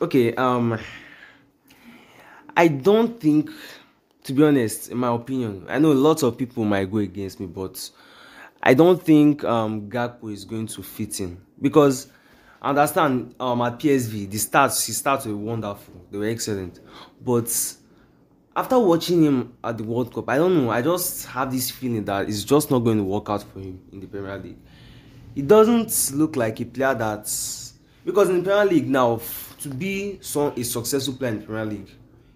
Okay, 0.00 0.34
um, 0.34 0.78
I 2.56 2.68
don't 2.68 3.20
think, 3.20 3.50
to 4.24 4.32
be 4.32 4.42
honest, 4.42 4.90
in 4.90 4.98
my 4.98 5.14
opinion, 5.14 5.66
I 5.68 5.78
know 5.78 5.92
lots 5.92 6.22
of 6.22 6.38
people 6.38 6.64
might 6.64 6.90
go 6.90 6.98
against 6.98 7.40
me, 7.40 7.46
but 7.46 7.90
I 8.62 8.74
don't 8.74 9.00
think 9.02 9.44
um 9.44 9.88
Gakpo 9.88 10.32
is 10.32 10.44
going 10.44 10.66
to 10.68 10.82
fit 10.82 11.20
in 11.20 11.40
because 11.60 12.08
understand 12.60 13.34
um 13.38 13.60
at 13.62 13.78
PSV 13.78 14.28
the 14.30 14.38
stats 14.38 14.86
his 14.86 15.00
stats 15.00 15.26
were 15.26 15.36
wonderful, 15.36 15.94
they 16.10 16.18
were 16.18 16.26
excellent, 16.26 16.80
but 17.24 17.48
after 18.56 18.78
watching 18.78 19.22
him 19.22 19.52
at 19.62 19.76
the 19.76 19.84
World 19.84 20.12
Cup, 20.12 20.28
I 20.30 20.38
don't 20.38 20.56
know, 20.56 20.70
I 20.70 20.82
just 20.82 21.26
have 21.26 21.52
this 21.52 21.70
feeling 21.70 22.04
that 22.06 22.28
it's 22.28 22.42
just 22.42 22.70
not 22.70 22.80
going 22.80 22.96
to 22.96 23.04
work 23.04 23.28
out 23.28 23.42
for 23.42 23.60
him 23.60 23.80
in 23.92 24.00
the 24.00 24.06
Premier 24.06 24.38
League. 24.38 24.56
It 25.36 25.46
doesn't 25.46 26.16
look 26.16 26.34
like 26.34 26.60
a 26.60 26.64
player 26.64 26.94
that 26.94 27.30
because 28.06 28.30
in 28.30 28.38
the 28.38 28.42
Premier 28.42 28.64
League 28.64 28.88
now 28.88 29.20
to 29.60 29.68
be 29.68 30.18
some 30.22 30.54
a 30.56 30.64
successful 30.64 31.12
player 31.14 31.32
in 31.32 31.40
the 31.40 31.46
Premier 31.46 31.66
League, 31.66 31.90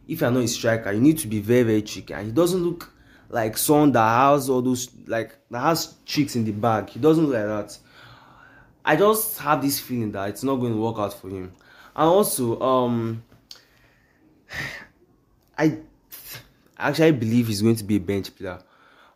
if 0.07 0.21
you're 0.21 0.31
not 0.31 0.45
a 0.45 0.49
striker, 0.49 0.93
you 0.93 1.01
need 1.01 1.17
to 1.19 1.27
be 1.27 1.41
very 1.41 1.63
very 1.63 1.81
tricky, 1.83 2.13
and 2.13 2.27
he 2.27 2.33
doesn't 2.33 2.63
look 2.63 2.93
like 3.31 3.57
someone 3.57 3.93
that 3.93 4.31
has 4.33 4.51
all 4.51 4.61
those 4.61 4.91
like 5.07 5.35
that 5.51 5.61
has 5.61 5.95
tricks 6.05 6.37
in 6.37 6.45
the 6.45 6.53
bag. 6.53 6.91
He 6.91 7.01
doesn't 7.01 7.25
look 7.25 7.35
like 7.35 7.47
that. 7.47 7.79
I 8.85 8.97
just 8.97 9.39
have 9.39 9.63
this 9.63 9.81
feeling 9.81 10.13
that 10.13 10.29
it's 10.29 10.45
not 10.45 10.57
going 10.57 10.75
to 10.75 10.79
work 10.79 10.99
out 10.99 11.15
for 11.15 11.31
him, 11.31 11.53
and 11.97 12.07
also 12.07 12.61
um, 12.61 13.23
I 15.59 15.79
actually 16.77 17.13
believe 17.13 17.47
he's 17.47 17.63
going 17.63 17.77
to 17.77 17.85
be 17.85 17.97
a 17.97 18.01
bench 18.01 18.35
player. 18.37 18.59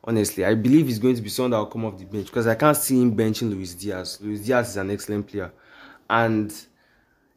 Honestly, 0.06 0.44
I 0.44 0.54
believe 0.54 0.86
he's 0.86 0.98
going 0.98 1.16
to 1.16 1.22
be 1.22 1.30
someone 1.30 1.52
that 1.52 1.58
will 1.58 1.66
come 1.66 1.86
off 1.86 1.98
the 1.98 2.04
bench 2.04 2.26
because 2.26 2.46
I 2.46 2.54
can't 2.54 2.76
see 2.76 3.00
him 3.00 3.16
benching 3.16 3.50
Luis 3.50 3.74
Diaz. 3.74 4.18
Luis 4.20 4.40
Diaz 4.40 4.70
is 4.70 4.76
an 4.76 4.90
excellent 4.90 5.26
player, 5.26 5.50
and 6.10 6.54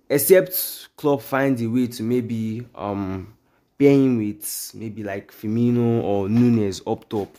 except 0.10 0.90
Klopp 0.98 1.22
finds 1.22 1.62
a 1.62 1.68
way 1.68 1.88
to 1.88 2.04
maybe 2.04 2.68
um 2.76 3.34
pair 3.80 3.92
him 3.92 4.18
with 4.18 4.72
maybe 4.74 5.04
like 5.04 5.32
Firmino 5.32 6.04
or 6.04 6.28
Nunez 6.30 6.82
up 6.86 7.08
top, 7.10 7.38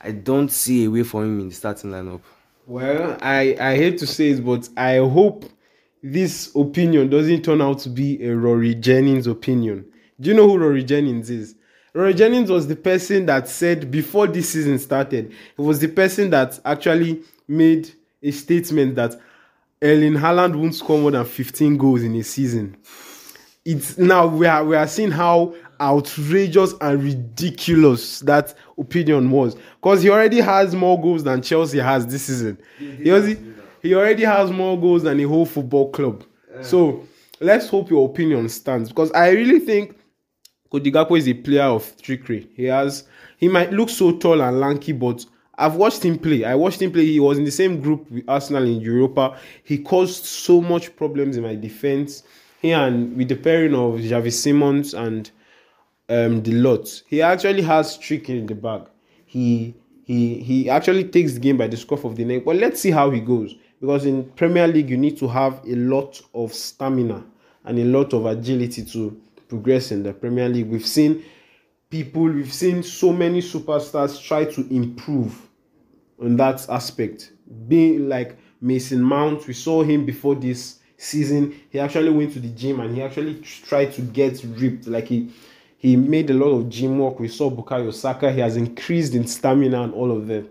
I 0.00 0.12
don't 0.12 0.50
see 0.50 0.84
a 0.84 0.90
way 0.90 1.02
for 1.02 1.24
him 1.24 1.40
in 1.40 1.48
the 1.48 1.54
starting 1.54 1.90
lineup. 1.90 2.20
Well, 2.66 3.16
I, 3.22 3.56
I 3.58 3.76
hate 3.76 3.98
to 3.98 4.06
say 4.06 4.30
it, 4.30 4.44
but 4.44 4.68
I 4.76 4.98
hope 4.98 5.46
this 6.02 6.54
opinion 6.54 7.08
doesn't 7.08 7.42
turn 7.42 7.62
out 7.62 7.78
to 7.80 7.88
be 7.88 8.22
a 8.24 8.36
Rory 8.36 8.74
Jennings 8.74 9.26
opinion. 9.26 9.86
Do 10.20 10.30
you 10.30 10.36
know 10.36 10.46
who 10.46 10.58
Rory 10.58 10.84
Jennings 10.84 11.30
is? 11.30 11.54
Rory 11.98 12.14
Jennings 12.14 12.48
was 12.48 12.68
the 12.68 12.76
person 12.76 13.26
that 13.26 13.48
said 13.48 13.90
before 13.90 14.28
this 14.28 14.50
season 14.50 14.78
started, 14.78 15.32
he 15.56 15.62
was 15.62 15.80
the 15.80 15.88
person 15.88 16.30
that 16.30 16.60
actually 16.64 17.24
made 17.48 17.90
a 18.22 18.30
statement 18.30 18.94
that 18.94 19.20
Erling 19.82 20.12
Haaland 20.12 20.54
won't 20.56 20.76
score 20.76 21.00
more 21.00 21.10
than 21.10 21.24
15 21.24 21.76
goals 21.76 22.04
in 22.04 22.14
a 22.14 22.22
season. 22.22 22.76
It's 23.64 23.98
now 23.98 24.28
we 24.28 24.46
are 24.46 24.64
we 24.64 24.76
are 24.76 24.86
seeing 24.86 25.10
how 25.10 25.56
outrageous 25.80 26.72
and 26.80 27.02
ridiculous 27.02 28.20
that 28.20 28.54
opinion 28.78 29.32
was 29.32 29.56
because 29.56 30.00
he 30.00 30.08
already 30.08 30.40
has 30.40 30.76
more 30.76 31.02
goals 31.02 31.24
than 31.24 31.42
Chelsea 31.42 31.80
has 31.80 32.06
this 32.06 32.22
season. 32.26 32.58
He 32.78 33.10
already, 33.10 33.38
he 33.82 33.94
already 33.96 34.22
has 34.22 34.52
more 34.52 34.80
goals 34.80 35.02
than 35.02 35.16
the 35.16 35.24
whole 35.24 35.46
football 35.46 35.90
club. 35.90 36.22
So 36.62 37.08
let's 37.40 37.68
hope 37.68 37.90
your 37.90 38.08
opinion 38.08 38.48
stands 38.50 38.88
because 38.88 39.10
I 39.10 39.30
really 39.30 39.58
think 39.58 39.97
Cody 40.70 40.90
Gakpo 40.92 41.16
is 41.16 41.26
a 41.28 41.34
player 41.34 41.62
of 41.62 41.96
trickery. 42.02 42.48
He 42.54 42.64
has 42.64 43.04
he 43.38 43.48
might 43.48 43.72
look 43.72 43.88
so 43.88 44.16
tall 44.18 44.42
and 44.42 44.60
lanky, 44.60 44.92
but 44.92 45.24
I've 45.56 45.76
watched 45.76 46.04
him 46.04 46.18
play. 46.18 46.44
I 46.44 46.54
watched 46.54 46.80
him 46.82 46.92
play. 46.92 47.06
He 47.06 47.20
was 47.20 47.38
in 47.38 47.44
the 47.44 47.50
same 47.50 47.80
group 47.80 48.10
with 48.10 48.24
Arsenal 48.28 48.64
in 48.64 48.80
Europa. 48.80 49.38
He 49.64 49.78
caused 49.78 50.24
so 50.24 50.60
much 50.60 50.94
problems 50.94 51.36
in 51.36 51.42
my 51.42 51.54
defense. 51.54 52.22
He 52.60 52.72
and 52.72 53.16
with 53.16 53.28
the 53.28 53.36
pairing 53.36 53.74
of 53.74 53.94
Xavi 54.00 54.32
Simons 54.32 54.94
and 54.94 55.30
um 56.08 56.42
the 56.42 56.52
lot, 56.52 57.02
he 57.06 57.22
actually 57.22 57.62
has 57.62 57.96
trick 57.98 58.28
in 58.28 58.46
the 58.46 58.54
bag. 58.54 58.82
He 59.26 59.74
he 60.04 60.40
he 60.40 60.70
actually 60.70 61.04
takes 61.04 61.34
the 61.34 61.40
game 61.40 61.56
by 61.56 61.66
the 61.68 61.76
scruff 61.76 62.04
of 62.04 62.16
the 62.16 62.24
neck. 62.24 62.44
But 62.44 62.56
let's 62.56 62.80
see 62.80 62.90
how 62.90 63.10
he 63.10 63.20
goes. 63.20 63.54
Because 63.80 64.06
in 64.06 64.24
Premier 64.30 64.66
League, 64.66 64.90
you 64.90 64.96
need 64.96 65.16
to 65.18 65.28
have 65.28 65.60
a 65.64 65.76
lot 65.76 66.20
of 66.34 66.52
stamina 66.52 67.24
and 67.64 67.78
a 67.78 67.84
lot 67.84 68.12
of 68.12 68.26
agility 68.26 68.84
to 68.84 69.20
progress 69.48 69.90
in 69.90 70.02
the 70.02 70.12
Premier 70.12 70.48
League. 70.48 70.68
We've 70.68 70.86
seen 70.86 71.24
people, 71.90 72.24
we've 72.24 72.52
seen 72.52 72.82
so 72.82 73.12
many 73.12 73.40
superstars 73.40 74.22
try 74.22 74.44
to 74.44 74.74
improve 74.74 75.48
on 76.20 76.36
that 76.36 76.68
aspect. 76.68 77.32
Being 77.66 78.08
like 78.08 78.36
Mason 78.60 79.02
Mount, 79.02 79.46
we 79.46 79.54
saw 79.54 79.82
him 79.82 80.04
before 80.04 80.34
this 80.34 80.80
season. 80.96 81.58
He 81.70 81.78
actually 81.78 82.10
went 82.10 82.32
to 82.34 82.40
the 82.40 82.48
gym 82.48 82.80
and 82.80 82.94
he 82.94 83.02
actually 83.02 83.40
tried 83.40 83.92
to 83.94 84.02
get 84.02 84.42
ripped. 84.44 84.86
Like 84.86 85.06
he 85.06 85.30
he 85.78 85.94
made 85.94 86.28
a 86.28 86.34
lot 86.34 86.50
of 86.50 86.68
gym 86.68 86.98
work. 86.98 87.20
We 87.20 87.28
saw 87.28 87.50
Bukayo 87.50 87.94
Saka. 87.94 88.32
He 88.32 88.40
has 88.40 88.56
increased 88.56 89.14
in 89.14 89.26
stamina 89.28 89.82
and 89.82 89.94
all 89.94 90.10
of 90.10 90.26
that. 90.26 90.44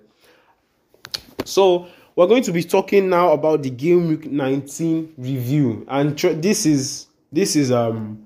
So 1.43 1.87
we're 2.15 2.27
going 2.27 2.43
to 2.43 2.51
be 2.51 2.63
talking 2.63 3.09
now 3.09 3.33
about 3.33 3.61
the 3.61 3.69
game 3.69 4.07
week 4.07 4.25
19 4.25 5.13
review, 5.17 5.85
and 5.89 6.17
tr- 6.17 6.29
this 6.29 6.65
is 6.65 7.07
this 7.31 7.55
is 7.55 7.71
um 7.71 8.25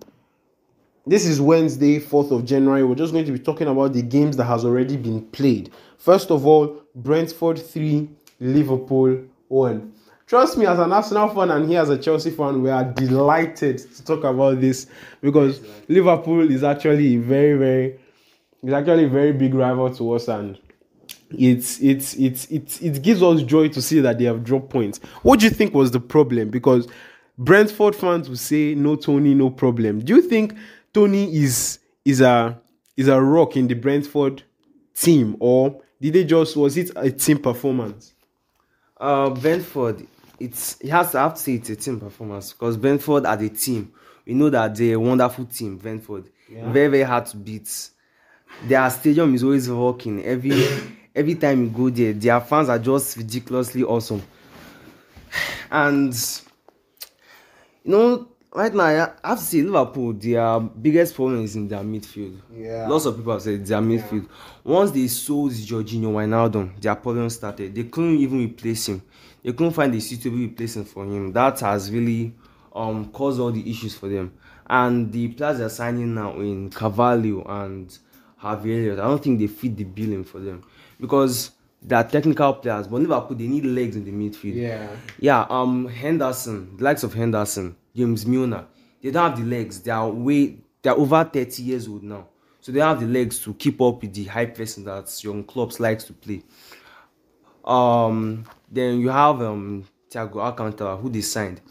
this 1.05 1.25
is 1.25 1.41
Wednesday, 1.41 1.99
4th 1.99 2.31
of 2.31 2.45
January. 2.45 2.83
We're 2.83 2.95
just 2.95 3.13
going 3.13 3.25
to 3.25 3.31
be 3.31 3.39
talking 3.39 3.67
about 3.67 3.93
the 3.93 4.01
games 4.01 4.37
that 4.37 4.45
has 4.45 4.65
already 4.65 4.97
been 4.97 5.21
played. 5.27 5.71
First 5.97 6.31
of 6.31 6.45
all, 6.45 6.81
Brentford 6.95 7.59
3, 7.59 8.09
Liverpool 8.39 9.23
1. 9.47 9.93
trust 10.27 10.57
me, 10.57 10.65
as 10.65 10.79
an 10.79 10.91
Arsenal 10.93 11.29
fan 11.29 11.51
and 11.51 11.67
here 11.67 11.81
as 11.81 11.89
a 11.89 11.97
Chelsea 11.97 12.29
fan, 12.29 12.61
we 12.61 12.69
are 12.69 12.83
delighted 12.83 13.79
to 13.79 14.05
talk 14.05 14.23
about 14.23 14.61
this 14.61 14.87
because 15.21 15.61
Liverpool 15.87 16.49
is 16.51 16.63
actually 16.63 17.17
very, 17.17 17.57
very, 17.57 17.99
is 18.63 18.73
actually 18.73 19.05
a 19.05 19.09
very 19.09 19.31
big 19.31 19.53
rival 19.53 19.93
to 19.95 20.13
us, 20.13 20.27
and 20.27 20.59
it's 21.31 21.79
it's 21.81 22.13
it's 22.15 22.45
it's 22.51 22.81
it 22.81 23.01
gives 23.01 23.23
us 23.23 23.41
joy 23.41 23.69
to 23.69 23.81
see 23.81 23.99
that 24.01 24.19
they 24.19 24.25
have 24.25 24.43
dropped 24.43 24.69
points. 24.69 24.99
What 25.23 25.39
do 25.39 25.45
you 25.45 25.51
think 25.51 25.73
was 25.73 25.91
the 25.91 25.99
problem? 25.99 26.49
Because 26.49 26.87
Brentford 27.37 27.95
fans 27.95 28.29
will 28.29 28.35
say 28.35 28.75
no 28.75 28.95
Toney, 28.95 29.33
no 29.33 29.49
problem. 29.49 29.99
Do 29.99 30.15
you 30.15 30.21
think 30.21 30.55
Toney 30.93 31.33
is 31.35 31.79
is 32.05 32.21
a 32.21 32.59
is 32.97 33.07
a 33.07 33.21
rock 33.21 33.55
in 33.57 33.67
the 33.67 33.73
Brentford 33.75 34.43
team, 34.93 35.35
or 35.39 35.81
did 35.99 36.13
they 36.13 36.23
just 36.23 36.55
was 36.57 36.77
it 36.77 36.91
a 36.95 37.11
team 37.11 37.37
performance? 37.39 38.13
Uh, 38.97 39.29
Brentford, 39.29 40.05
it's 40.39 40.79
it 40.81 40.89
has 40.89 41.11
to 41.11 41.19
have 41.19 41.35
to 41.35 41.39
say 41.41 41.53
it's 41.53 41.69
a 41.69 41.75
team 41.75 41.99
performance 41.99 42.53
because 42.53 42.77
Brentford 42.77 43.25
as 43.25 43.41
a 43.41 43.49
team, 43.49 43.91
we 44.25 44.33
know 44.33 44.49
that 44.49 44.75
they're 44.75 44.95
a 44.95 44.99
wonderful 44.99 45.45
team. 45.45 45.77
Brentford, 45.77 46.29
Yeah. 46.49 46.71
very 46.71 46.87
very 46.87 47.03
hard 47.03 47.25
to 47.27 47.37
beat. 47.37 47.89
Their 48.67 48.89
stadium 48.89 49.33
is 49.33 49.43
always 49.43 49.69
rocking. 49.69 50.23
Every 50.23 50.65
every 51.15 51.35
time 51.35 51.63
you 51.63 51.69
go 51.69 51.89
there, 51.89 52.13
their 52.13 52.41
fans 52.41 52.69
are 52.69 52.79
just 52.79 53.17
ridiculously 53.17 53.83
awesome. 53.83 54.21
And 55.71 56.13
you 57.85 57.91
know, 57.91 58.27
right 58.53 58.73
now 58.73 58.83
I 58.83 59.27
have 59.29 59.39
to 59.39 59.45
say 59.45 59.61
Liverpool, 59.61 60.13
their 60.13 60.59
biggest 60.59 61.15
problem 61.15 61.43
is 61.43 61.55
in 61.55 61.67
their 61.67 61.79
midfield. 61.79 62.39
Yeah. 62.53 62.87
Lots 62.87 63.05
of 63.05 63.17
people 63.17 63.33
have 63.33 63.41
said 63.41 63.65
their 63.65 63.79
midfield. 63.79 64.27
Once 64.63 64.91
they 64.91 65.07
sold 65.07 65.51
Jorginho 65.51 66.11
Wijnaldum, 66.13 66.79
their 66.81 66.95
problem 66.95 67.29
started. 67.29 67.73
They 67.73 67.83
couldn't 67.83 68.17
even 68.17 68.39
replace 68.39 68.87
him. 68.87 69.01
They 69.43 69.53
couldn't 69.53 69.73
find 69.73 69.93
a 69.95 70.01
suitable 70.01 70.37
replacement 70.37 70.87
for 70.87 71.05
him. 71.05 71.31
That 71.33 71.59
has 71.61 71.91
really 71.91 72.33
um 72.73 73.11
caused 73.11 73.39
all 73.39 73.51
the 73.51 73.69
issues 73.69 73.95
for 73.95 74.07
them. 74.07 74.33
And 74.69 75.11
the 75.11 75.29
players 75.29 75.57
they're 75.57 75.69
signing 75.69 76.13
now 76.13 76.39
in 76.39 76.69
Carvalho 76.69 77.43
and 77.43 77.97
Elliott, 78.43 78.99
I 78.99 79.03
don't 79.03 79.23
think 79.23 79.39
they 79.39 79.47
fit 79.47 79.75
the 79.75 79.83
billing 79.83 80.23
for 80.23 80.39
them 80.39 80.63
because 80.99 81.51
they're 81.81 82.03
technical 82.03 82.53
players. 82.53 82.87
But 82.87 83.01
Liverpool, 83.01 83.35
they 83.35 83.47
need 83.47 83.65
legs 83.65 83.95
in 83.95 84.05
the 84.05 84.11
midfield. 84.11 84.55
Yeah. 84.55 84.87
Yeah, 85.19 85.45
um, 85.49 85.87
Henderson, 85.87 86.77
the 86.77 86.83
likes 86.83 87.03
of 87.03 87.13
Henderson, 87.13 87.75
James 87.95 88.25
Milner, 88.25 88.65
they 89.01 89.11
don't 89.11 89.31
have 89.31 89.39
the 89.39 89.45
legs. 89.45 89.81
They 89.81 89.91
are 89.91 90.09
way, 90.09 90.57
they're 90.81 90.93
over 90.93 91.23
30 91.23 91.63
years 91.63 91.87
old 91.87 92.03
now. 92.03 92.27
So 92.59 92.71
they 92.71 92.79
don't 92.79 92.89
have 92.89 92.99
the 92.99 93.11
legs 93.11 93.39
to 93.39 93.53
keep 93.55 93.81
up 93.81 94.01
with 94.01 94.13
the 94.13 94.25
high 94.25 94.45
pressing 94.45 94.83
that 94.83 95.23
young 95.23 95.43
clubs 95.43 95.79
likes 95.79 96.03
to 96.05 96.13
play. 96.13 96.43
Um, 97.65 98.45
then 98.69 98.99
you 98.99 99.09
have 99.09 99.41
um 99.41 99.85
Thiago 100.09 100.37
Alcantara, 100.37 100.97
who 100.97 101.09
they 101.09 101.21
signed. 101.21 101.61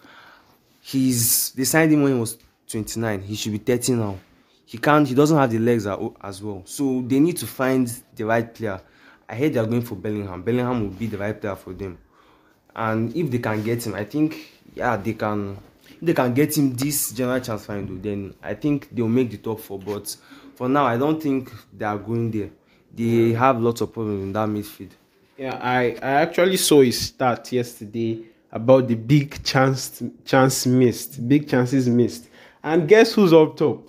He's 0.81 1.53
they 1.53 1.65
signed 1.65 1.93
him 1.93 2.03
when 2.03 2.15
he 2.15 2.19
was 2.19 2.39
29. 2.69 3.23
He 3.23 3.35
should 3.37 3.53
be 3.53 3.59
30 3.59 3.93
now. 3.95 4.19
He 4.65 4.79
can't. 4.79 5.07
He 5.07 5.15
doesn't 5.15 5.37
have 5.37 5.51
the 5.51 5.59
legs 5.59 5.87
as 5.87 6.43
well. 6.43 6.63
So 6.65 7.03
they 7.07 7.21
need 7.21 7.37
to 7.39 7.47
find 7.47 7.93
the 8.15 8.25
right 8.25 8.53
player. 8.53 8.81
I 9.31 9.37
heard 9.37 9.55
they 9.55 9.61
are 9.61 9.67
going 9.67 9.83
for 9.83 9.95
Bellingham. 9.95 10.43
Bellingham 10.43 10.81
will 10.81 10.89
be 10.89 11.07
the 11.07 11.17
right 11.17 11.41
player 11.41 11.55
for 11.55 11.73
them. 11.73 11.99
And 12.75 13.15
if 13.17 13.31
they 13.31 13.39
can 13.39 13.63
get 13.63 13.87
him, 13.87 13.95
I 13.95 14.05
think 14.05 14.37
yeah 14.75 14.97
they 14.97 15.13
can. 15.15 15.57
They 16.03 16.15
can 16.15 16.33
get 16.33 16.57
him 16.57 16.75
this 16.75 17.13
general 17.13 17.41
transfer 17.41 17.77
window, 17.77 17.97
then 17.97 18.35
I 18.43 18.55
think 18.55 18.89
they'll 18.91 19.07
make 19.07 19.31
the 19.31 19.37
top 19.37 19.61
four. 19.61 19.79
But 19.79 20.17
for 20.55 20.67
now, 20.69 20.87
I 20.87 20.97
don't 20.97 21.23
think 21.23 21.53
they 21.77 21.85
are 21.85 21.99
going 21.99 22.31
there. 22.31 22.51
They 22.95 23.33
have 23.33 23.61
lots 23.61 23.83
of 23.83 23.93
problems 23.93 24.23
in 24.23 24.33
that 24.33 24.49
midfield. 24.49 24.91
Yeah, 25.37 25.59
I, 25.63 25.97
I 26.03 26.23
actually 26.23 26.57
saw 26.57 26.81
a 26.81 26.91
stat 26.91 27.53
yesterday 27.53 28.23
about 28.51 28.89
the 28.89 28.95
big 28.95 29.45
chance 29.45 30.03
chance 30.25 30.67
missed, 30.67 31.29
big 31.29 31.49
chances 31.49 31.89
missed. 31.89 32.29
And 32.63 32.89
guess 32.89 33.13
who's 33.13 33.33
up 33.33 33.57
top? 33.57 33.87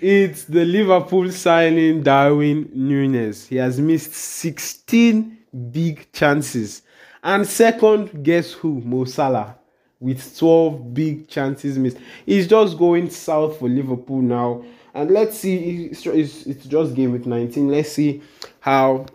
It's 0.00 0.44
the 0.44 0.64
Liverpool 0.64 1.30
signing 1.32 2.02
Darwin 2.02 2.70
Nunez. 2.74 3.46
He 3.46 3.56
has 3.56 3.80
missed 3.80 4.12
16 4.12 5.38
big 5.70 6.12
chances. 6.12 6.82
And 7.22 7.46
second, 7.46 8.22
guess 8.22 8.52
who? 8.52 8.80
Mo 8.82 9.04
Salah 9.06 9.56
with 10.00 10.36
12 10.38 10.92
big 10.92 11.28
chances 11.28 11.78
missed. 11.78 11.96
He's 12.26 12.46
just 12.46 12.76
going 12.76 13.08
south 13.08 13.58
for 13.58 13.68
Liverpool 13.68 14.20
now. 14.20 14.62
And 14.92 15.10
let's 15.10 15.38
see, 15.38 15.86
it's, 15.86 16.02
just 16.02 16.94
game 16.94 17.12
with 17.12 17.26
19. 17.26 17.68
Let's 17.68 17.92
see 17.92 18.22
how 18.60 19.06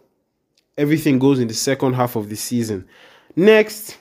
everything 0.78 1.20
goes 1.20 1.40
in 1.40 1.48
the 1.48 1.54
second 1.54 1.94
half 1.94 2.16
of 2.16 2.28
the 2.28 2.36
season. 2.36 2.88
Next, 3.36 3.98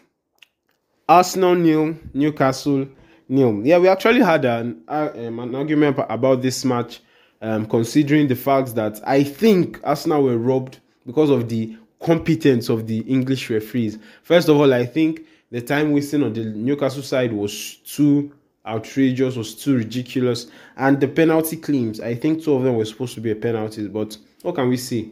Arsenal 1.06 1.54
nil, 1.54 1.94
Newcastle 2.14 2.88
Yeah, 3.28 3.78
we 3.78 3.88
actually 3.88 4.20
had 4.20 4.44
an 4.44 4.82
uh, 4.88 5.10
um, 5.14 5.38
an 5.40 5.54
argument 5.54 5.98
about 6.08 6.40
this 6.42 6.64
match, 6.64 7.00
um, 7.42 7.66
considering 7.66 8.28
the 8.28 8.36
fact 8.36 8.74
that 8.74 9.00
I 9.06 9.22
think 9.22 9.80
Arsenal 9.84 10.22
were 10.22 10.38
robbed 10.38 10.80
because 11.06 11.30
of 11.30 11.48
the 11.48 11.76
competence 12.00 12.68
of 12.68 12.86
the 12.86 13.00
English 13.00 13.50
referees. 13.50 13.98
First 14.22 14.48
of 14.48 14.56
all, 14.56 14.72
I 14.72 14.86
think 14.86 15.26
the 15.50 15.60
time 15.60 15.92
wasting 15.92 16.22
on 16.22 16.32
the 16.32 16.44
Newcastle 16.44 17.02
side 17.02 17.32
was 17.32 17.76
too 17.84 18.32
outrageous, 18.66 19.36
was 19.36 19.54
too 19.54 19.76
ridiculous, 19.76 20.46
and 20.76 21.00
the 21.00 21.08
penalty 21.08 21.56
claims. 21.56 22.00
I 22.00 22.14
think 22.14 22.42
two 22.42 22.54
of 22.54 22.62
them 22.62 22.76
were 22.76 22.84
supposed 22.84 23.14
to 23.14 23.20
be 23.20 23.30
a 23.30 23.36
penalties, 23.36 23.88
but 23.88 24.16
what 24.42 24.54
can 24.54 24.68
we 24.68 24.76
say? 24.76 25.08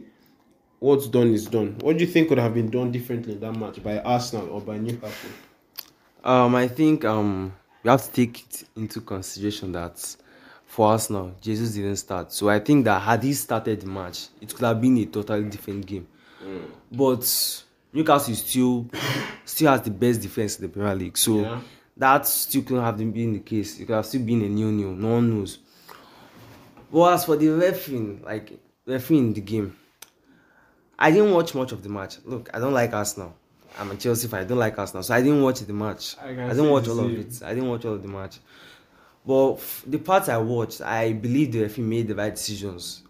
what's 0.79 1.07
done 1.07 1.33
is 1.33 1.45
done. 1.45 1.75
What 1.81 1.97
do 1.97 2.05
you 2.05 2.09
think 2.09 2.29
could 2.29 2.37
have 2.37 2.53
been 2.53 2.69
done 2.69 2.91
differently 2.91 3.33
in 3.33 3.39
that 3.39 3.53
match 3.53 3.81
by 3.81 3.99
Arsenal 3.99 4.49
or 4.49 4.61
by 4.61 4.77
Newcastle? 4.77 5.29
Um, 6.23 6.55
I 6.55 6.67
think 6.67 7.05
um 7.05 7.53
you 7.87 7.91
have 7.91 8.03
to 8.03 8.11
take 8.11 8.41
it 8.41 8.63
into 8.75 8.99
consideration 8.99 9.71
that 9.71 9.97
for 10.65 10.87
Arsenal, 10.89 11.33
Jesus 11.39 11.73
didn't 11.73 11.95
start. 11.95 12.33
So 12.33 12.49
I 12.49 12.59
think 12.59 12.83
that 12.83 13.01
had 13.01 13.23
he 13.23 13.33
started 13.33 13.79
the 13.79 13.87
match, 13.87 14.27
it 14.41 14.53
could 14.53 14.65
have 14.65 14.81
been 14.81 14.97
a 14.97 15.05
totally 15.05 15.43
different 15.43 15.85
game. 15.85 16.05
Mm. 16.43 16.65
But 16.91 17.63
Newcastle 17.93 18.35
still 18.35 18.87
still 19.45 19.71
has 19.71 19.83
the 19.83 19.91
best 19.91 20.21
defense 20.21 20.57
in 20.59 20.63
the 20.63 20.69
Premier 20.69 20.95
League. 20.95 21.17
So 21.17 21.39
Yeah. 21.39 21.61
that 21.95 22.27
still 22.27 22.63
couldn't 22.63 22.83
have 22.83 22.97
been 22.97 23.31
the 23.31 23.39
case. 23.39 23.79
It 23.79 23.85
could 23.85 23.95
have 23.95 24.05
still 24.05 24.21
been 24.21 24.41
a 24.41 24.49
new 24.49 24.69
new. 24.69 24.93
No 24.93 25.11
one 25.13 25.29
knows. 25.39 25.59
But 26.91 27.13
as 27.13 27.23
for 27.23 27.37
the 27.37 27.47
refereeing, 27.47 28.21
like 28.25 28.59
refereeing 28.85 29.31
the 29.33 29.39
game, 29.41 29.77
I 30.99 31.11
didn't 31.11 31.31
watch 31.31 31.55
much 31.55 31.71
of 31.71 31.83
the 31.83 31.89
match. 31.89 32.17
Look, 32.25 32.49
I 32.53 32.59
don't 32.59 32.73
like 32.73 32.91
Arsenal. 32.91 33.33
I'm 33.79 33.91
a 33.91 33.95
Chelsea 33.95 34.27
fan. 34.27 34.41
I 34.41 34.43
don't 34.45 34.57
like 34.57 34.77
Arsenal, 34.77 35.03
so 35.03 35.13
I 35.13 35.21
didn't 35.21 35.41
watch 35.41 35.59
the 35.59 35.73
match. 35.73 36.15
I 36.21 36.29
I, 36.29 36.47
didn't 36.49 36.69
watch 36.69 36.87
all 36.87 36.99
of 36.99 37.11
it. 37.11 37.41
I 37.43 37.53
didn't 37.53 37.69
watch 37.69 37.85
all 37.85 37.93
of 37.93 38.01
the 38.01 38.07
match. 38.07 38.39
But 39.25 39.53
f- 39.53 39.83
the 39.85 39.97
parts 39.99 40.29
I 40.29 40.37
watched, 40.37 40.81
I 40.81 41.13
believe 41.13 41.51
the 41.51 41.61
referee 41.63 41.83
made 41.83 42.07
the 42.07 42.15
right 42.15 42.33
decisions. 42.33 43.03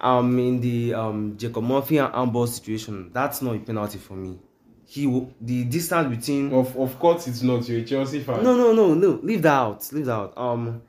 Um, 0.00 0.38
in 0.38 0.60
the 0.60 0.92
um 0.94 1.36
Jacob 1.38 1.64
Murphy 1.64 1.96
and 1.98 2.12
handball 2.14 2.46
situation, 2.46 3.10
that's 3.12 3.40
not 3.40 3.56
a 3.56 3.58
penalty 3.58 3.98
for 3.98 4.12
me. 4.14 4.38
He 4.84 5.06
w- 5.06 5.32
the 5.40 5.64
distance 5.64 6.14
between 6.14 6.52
Of 6.52 6.76
of 6.76 6.98
course, 6.98 7.26
it's 7.26 7.42
not. 7.42 7.66
You're 7.68 7.80
a 7.80 7.84
Chelsea 7.84 8.20
fan. 8.20 8.44
no, 8.44 8.54
no, 8.56 8.72
no, 8.74 8.94
no. 8.94 9.18
Leave 9.22 9.42
that 9.42 9.54
out. 9.54 9.88
Leave 9.92 10.04
that 10.06 10.12
out. 10.12 10.34
Um, 10.36 10.82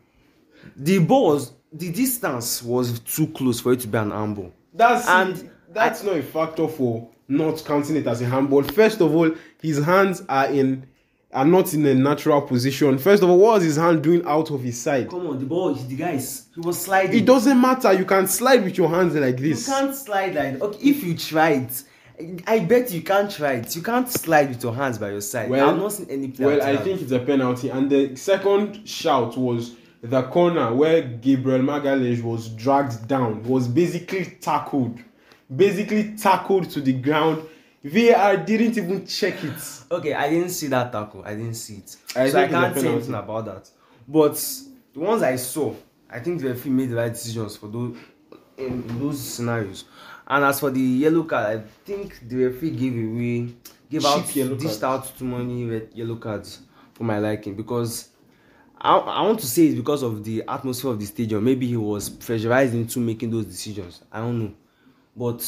the 0.76 1.00
ball 1.00 1.28
was 1.34 1.54
the 1.72 1.90
distance 1.92 2.62
was 2.62 3.00
too 3.00 3.28
close 3.28 3.62
for 3.62 3.72
it 3.74 3.80
to 3.80 3.88
be 3.88 3.98
an 3.98 4.12
handball. 4.12 4.52
that's 4.74 5.08
And 5.08 5.50
that's 5.70 6.04
not 6.04 6.18
a 6.18 6.22
factor 6.24 6.68
for 6.68 7.10
not 7.28 7.64
counting 7.66 7.96
it 7.98 8.08
as 8.08 8.22
a 8.22 8.26
handball. 8.26 8.64
First 8.64 9.02
of 9.02 9.14
all, 9.16 9.32
his 9.62 9.84
hands 9.84 10.24
are 10.30 10.48
in 10.48 10.88
are 11.34 11.46
not 11.46 11.74
in 11.74 11.86
a 11.86 11.94
natural 11.94 12.42
position. 12.42 12.98
First 12.98 13.22
of 13.22 13.30
all, 13.30 13.38
what 13.38 13.56
was 13.56 13.64
his 13.64 13.76
hand 13.76 14.02
doing 14.02 14.24
out 14.26 14.50
of 14.50 14.64
his 14.64 14.80
side? 14.82 15.10
Come 15.10 15.28
on, 15.28 15.38
the 15.40 15.46
ball. 15.46 15.74
The 15.74 15.96
guys, 15.96 16.48
he 16.56 16.62
was 16.62 16.82
sliding. 16.82 17.16
It 17.22 17.26
doesn't 17.26 17.60
matter. 17.60 17.92
You 17.94 18.06
can 18.06 18.28
slide 18.28 18.64
with 18.64 18.78
your 18.78 18.90
hands 18.90 19.14
like 19.14 19.38
You 19.40 19.50
this. 19.54 19.66
can't 19.68 19.94
slide 19.94 20.34
like 20.36 20.62
okay. 20.62 20.80
If 20.90 21.04
you 21.04 21.18
try 21.18 21.50
it, 21.52 21.84
I 22.48 22.60
bet 22.60 22.92
you 22.92 23.02
can't 23.02 23.30
try 23.30 23.54
it. 23.56 23.76
You 23.76 23.82
can't 23.84 24.10
slide 24.10 24.50
with 24.50 24.64
your 24.64 24.74
hands 24.74 24.98
by 24.98 25.12
your 25.12 25.22
side. 25.22 25.50
Well- 25.50 25.70
I've 25.70 25.78
not 25.78 25.92
seen 25.92 26.08
any 26.10 26.30
player. 26.30 26.48
Well, 26.60 26.62
I 26.64 26.78
think 26.78 27.02
it's 27.02 27.12
a 27.12 27.20
penalty. 27.20 27.70
And 27.70 27.90
the 27.90 28.16
second 28.16 28.88
shout 28.88 29.38
was 29.38 29.76
the 30.02 30.24
corner 30.24 30.74
where 30.74 31.02
Gabriel 31.02 31.60
Magalhaes 31.60 32.24
was 32.24 32.48
dragged 32.50 33.06
down, 33.08 33.44
was 33.44 33.68
basically 33.68 34.38
tackled, 34.40 34.98
basically 35.54 36.16
tackled 36.18 36.70
to 36.72 36.82
the 36.82 36.94
ground. 36.94 37.48
VAR 37.84 38.38
didn't 38.38 38.78
even 38.78 39.06
check 39.06 39.44
it. 39.44 39.82
Okay, 39.92 40.14
I 40.14 40.30
didn't 40.30 40.50
see 40.50 40.68
that 40.68 40.92
tackle. 40.92 41.24
I 41.24 41.36
didn't 41.36 41.54
see 41.56 41.76
it. 41.76 41.96
I 42.16 42.30
so 42.30 42.42
I 42.42 42.48
think 42.48 42.52
it's 42.52 42.54
a 42.54 42.60
can't 42.60 42.80
say 42.80 42.88
anything 42.90 43.14
about 43.14 43.46
that. 43.46 43.70
But 44.08 44.34
the 44.94 45.00
ones 45.00 45.22
I 45.24 45.36
saw, 45.36 45.74
I 46.10 46.20
think 46.20 46.42
the 46.42 46.50
referee 46.50 46.72
made 46.72 46.90
the 46.90 46.96
right 46.96 47.12
decisions 47.12 47.56
for 47.56 47.68
those 47.68 47.96
in, 48.58 49.00
those 49.00 49.20
scenarios. 49.22 49.86
And 50.28 50.44
as 50.44 50.60
for 50.60 50.72
the 50.72 50.80
yellow 50.82 51.24
card, 51.24 51.60
I 51.60 51.64
think 51.86 52.28
the 52.28 52.46
referee 52.48 52.72
gave 52.72 52.94
away, 52.94 53.54
gave 53.90 54.06
out, 54.06 54.26
Cheap 54.26 54.36
yellow 54.36 54.56
dished 54.56 54.82
cards. 54.82 55.10
out 55.10 55.18
too 55.18 55.26
many 55.26 55.66
red, 55.66 55.90
yellow 55.94 56.16
cards 56.18 56.62
for 56.94 57.04
my 57.04 57.20
liking 57.20 57.56
because 57.56 58.10
I, 58.80 58.98
I 58.98 59.22
want 59.22 59.40
to 59.40 59.48
say 59.48 59.68
it's 59.68 59.76
because 59.76 60.04
of 60.04 60.24
the 60.24 60.44
atmosphere 60.48 60.92
of 60.92 61.00
the 61.00 61.06
stadium. 61.06 61.44
Maybe 61.44 61.68
he 61.68 61.78
was 61.78 62.10
pressurized 62.10 62.74
into 62.74 63.00
making 63.00 63.32
those 63.32 63.46
decisions. 63.46 64.02
I 64.12 64.20
don't 64.20 64.40
know, 64.40 64.54
but 65.18 65.44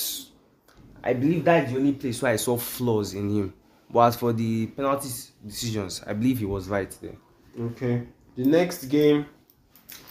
I 1.03 1.13
believe 1.13 1.45
that's 1.45 1.71
the 1.71 1.77
only 1.77 1.93
place 1.93 2.21
where 2.21 2.34
I 2.34 2.38
saw 2.38 2.58
flaws 2.58 3.13
in 3.13 3.29
him. 3.29 3.53
But 3.91 3.99
as 4.01 4.15
for 4.15 4.34
the 4.34 4.67
penalty 4.67 5.10
decisions, 5.45 6.01
I 6.05 6.13
believe 6.13 6.39
he 6.39 6.45
was 6.45 6.67
right 6.67 6.95
there. 7.01 7.15
Okay. 7.60 8.03
The 8.36 8.45
next 8.45 8.86
game, 8.86 9.25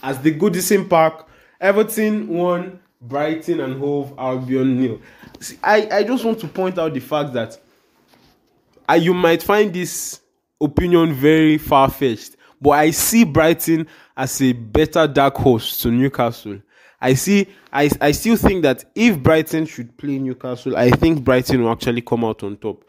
as 0.01 0.19
the 0.19 0.33
Goodison 0.33 0.89
Park, 0.89 1.27
Everton 1.59 2.27
won, 2.27 2.79
Brighton 3.01 3.59
and 3.61 3.79
Hove 3.79 4.13
Albion 4.17 4.79
nil. 4.79 5.01
See, 5.39 5.57
I, 5.63 5.87
I 5.91 6.03
just 6.03 6.25
want 6.25 6.39
to 6.39 6.47
point 6.47 6.77
out 6.77 6.93
the 6.93 6.99
fact 6.99 7.33
that 7.33 7.57
you 8.97 9.13
might 9.13 9.43
find 9.43 9.73
this 9.73 10.19
opinion 10.59 11.13
very 11.13 11.57
far 11.57 11.89
fetched, 11.89 12.35
but 12.61 12.71
I 12.71 12.91
see 12.91 13.23
Brighton 13.23 13.87
as 14.17 14.41
a 14.41 14.51
better 14.51 15.07
dark 15.07 15.37
horse 15.37 15.77
to 15.81 15.91
Newcastle. 15.91 16.59
I 17.01 17.13
see, 17.13 17.47
I, 17.71 17.89
I 18.01 18.11
still 18.11 18.35
think 18.35 18.63
that 18.63 18.85
if 18.93 19.21
Brighton 19.21 19.65
should 19.65 19.97
play 19.97 20.19
Newcastle, 20.19 20.75
I 20.75 20.91
think 20.91 21.23
Brighton 21.23 21.63
will 21.63 21.71
actually 21.71 22.01
come 22.01 22.25
out 22.25 22.43
on 22.43 22.57
top. 22.57 22.83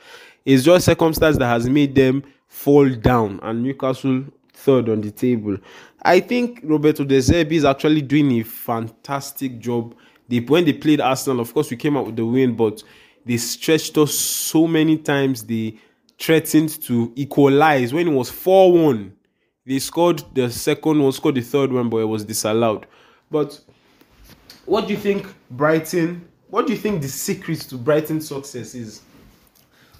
It's 0.44 0.64
just 0.64 0.86
circumstance 0.86 1.36
that 1.38 1.46
has 1.46 1.68
made 1.68 1.94
them 1.94 2.24
fall 2.48 2.88
down, 2.88 3.38
and 3.42 3.62
Newcastle 3.62 4.24
third 4.52 4.88
on 4.88 5.00
the 5.00 5.10
table. 5.10 5.56
I 6.02 6.20
think 6.20 6.60
Roberto 6.64 7.04
De 7.04 7.18
Zerbi 7.18 7.52
is 7.52 7.64
actually 7.64 8.02
doing 8.02 8.32
a 8.40 8.42
fantastic 8.42 9.58
job. 9.58 9.94
They, 10.28 10.40
when 10.40 10.64
they 10.64 10.72
played 10.72 11.00
Arsenal, 11.00 11.40
of 11.40 11.52
course, 11.52 11.70
we 11.70 11.76
came 11.76 11.96
out 11.96 12.06
with 12.06 12.16
the 12.16 12.26
win, 12.26 12.56
but 12.56 12.82
they 13.24 13.36
stretched 13.36 13.96
us 13.98 14.14
so 14.14 14.66
many 14.66 14.96
times. 14.98 15.44
They 15.44 15.78
threatened 16.18 16.82
to 16.82 17.12
equalize 17.16 17.92
when 17.92 18.08
it 18.08 18.12
was 18.12 18.30
4 18.30 18.72
1. 18.72 19.12
They 19.66 19.78
scored 19.78 20.22
the 20.34 20.50
second 20.50 21.02
one, 21.02 21.12
scored 21.12 21.36
the 21.36 21.42
third 21.42 21.72
one, 21.72 21.88
but 21.88 21.98
it 21.98 22.06
was 22.06 22.24
disallowed. 22.24 22.86
But 23.30 23.60
what 24.66 24.86
do 24.86 24.92
you 24.92 24.98
think 24.98 25.26
Brighton? 25.50 26.28
What 26.48 26.66
do 26.66 26.72
you 26.72 26.78
think 26.78 27.02
the 27.02 27.08
secret 27.08 27.60
to 27.60 27.76
Brighton's 27.76 28.28
success 28.28 28.74
is? 28.74 29.02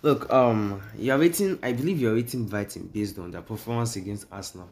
Look, 0.02 0.32
um, 0.32 0.82
you're 0.96 1.18
rating. 1.18 1.58
I 1.62 1.72
believe 1.72 2.00
you're 2.00 2.14
rating 2.14 2.46
Brighton 2.46 2.88
based 2.92 3.18
on 3.18 3.30
their 3.30 3.42
performance 3.42 3.96
against 3.96 4.26
Arsenal. 4.32 4.68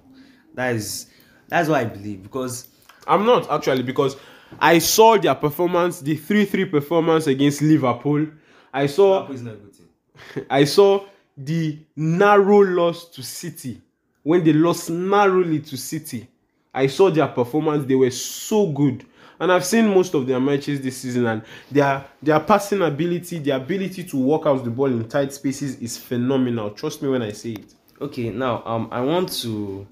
That 0.55 0.74
is, 0.74 1.07
that's 1.48 1.68
what 1.68 1.81
I 1.81 1.85
believe 1.85 2.22
because 2.22 2.68
I'm 3.07 3.24
not 3.27 3.51
actually 3.51 3.83
because 3.83 4.16
I 4.61 4.79
saw 4.79 5.18
their 5.18 5.35
performance, 5.35 6.01
the 6.01 6.16
three-three 6.16 6.66
performance 6.66 7.27
against 7.27 7.61
Liverpool. 7.62 8.27
I 8.72 8.87
saw, 8.87 9.20
Liverpool 9.20 9.35
is 9.35 9.42
not 9.42 9.55
a 9.55 9.57
good 9.57 9.74
team. 9.74 10.46
I 10.51 10.64
saw 10.64 11.07
the 11.37 11.79
narrow 11.94 12.61
loss 12.61 13.09
to 13.11 13.22
City 13.22 13.81
when 14.22 14.44
they 14.44 14.53
lost 14.53 14.90
narrowly 14.90 15.61
to 15.61 15.77
City. 15.77 16.29
I 16.74 16.87
saw 16.87 17.11
their 17.11 17.29
performance; 17.29 17.87
they 17.87 17.94
were 17.94 18.11
so 18.11 18.72
good. 18.72 19.05
And 19.40 19.53
I've 19.53 19.64
seen 19.64 19.88
most 19.88 20.14
of 20.14 20.27
their 20.27 20.40
matches 20.40 20.81
this 20.81 20.96
season, 20.98 21.27
and 21.27 21.42
their 21.70 22.05
their 22.22 22.40
passing 22.40 22.83
ability, 22.83 23.38
their 23.38 23.57
ability 23.57 24.05
to 24.05 24.16
work 24.16 24.46
out 24.46 24.64
the 24.64 24.70
ball 24.70 24.87
in 24.87 25.09
tight 25.09 25.33
spaces 25.33 25.77
is 25.77 25.96
phenomenal. 25.96 26.70
Trust 26.70 27.03
me 27.03 27.09
when 27.09 27.22
I 27.22 27.33
say 27.33 27.51
it. 27.53 27.74
Okay, 28.01 28.31
now 28.31 28.62
um, 28.64 28.88
I 28.90 29.01
want 29.01 29.33
to 29.42 29.87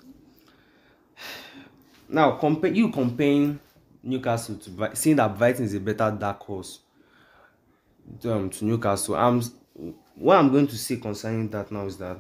now 2.09 2.33
compare 2.33 2.71
you 2.73 2.91
comparing 2.91 3.59
Newcastle 4.03 4.57
to 4.57 4.91
saying 4.97 5.17
that 5.17 5.37
Brighton 5.39 5.65
is 5.65 5.75
a 5.75 5.81
better 5.81 6.11
dark 6.19 6.43
horse 6.43 6.81
um, 8.25 8.51
to 8.51 8.65
Newcastle. 8.65 9.15
I'm 9.17 9.43
what 10.15 10.39
I'm 10.39 10.51
going 10.51 10.67
to 10.69 10.77
say 10.79 10.97
concerning 10.97 11.49
that 11.51 11.71
now 11.71 11.87
is 11.87 11.99
that 11.99 12.19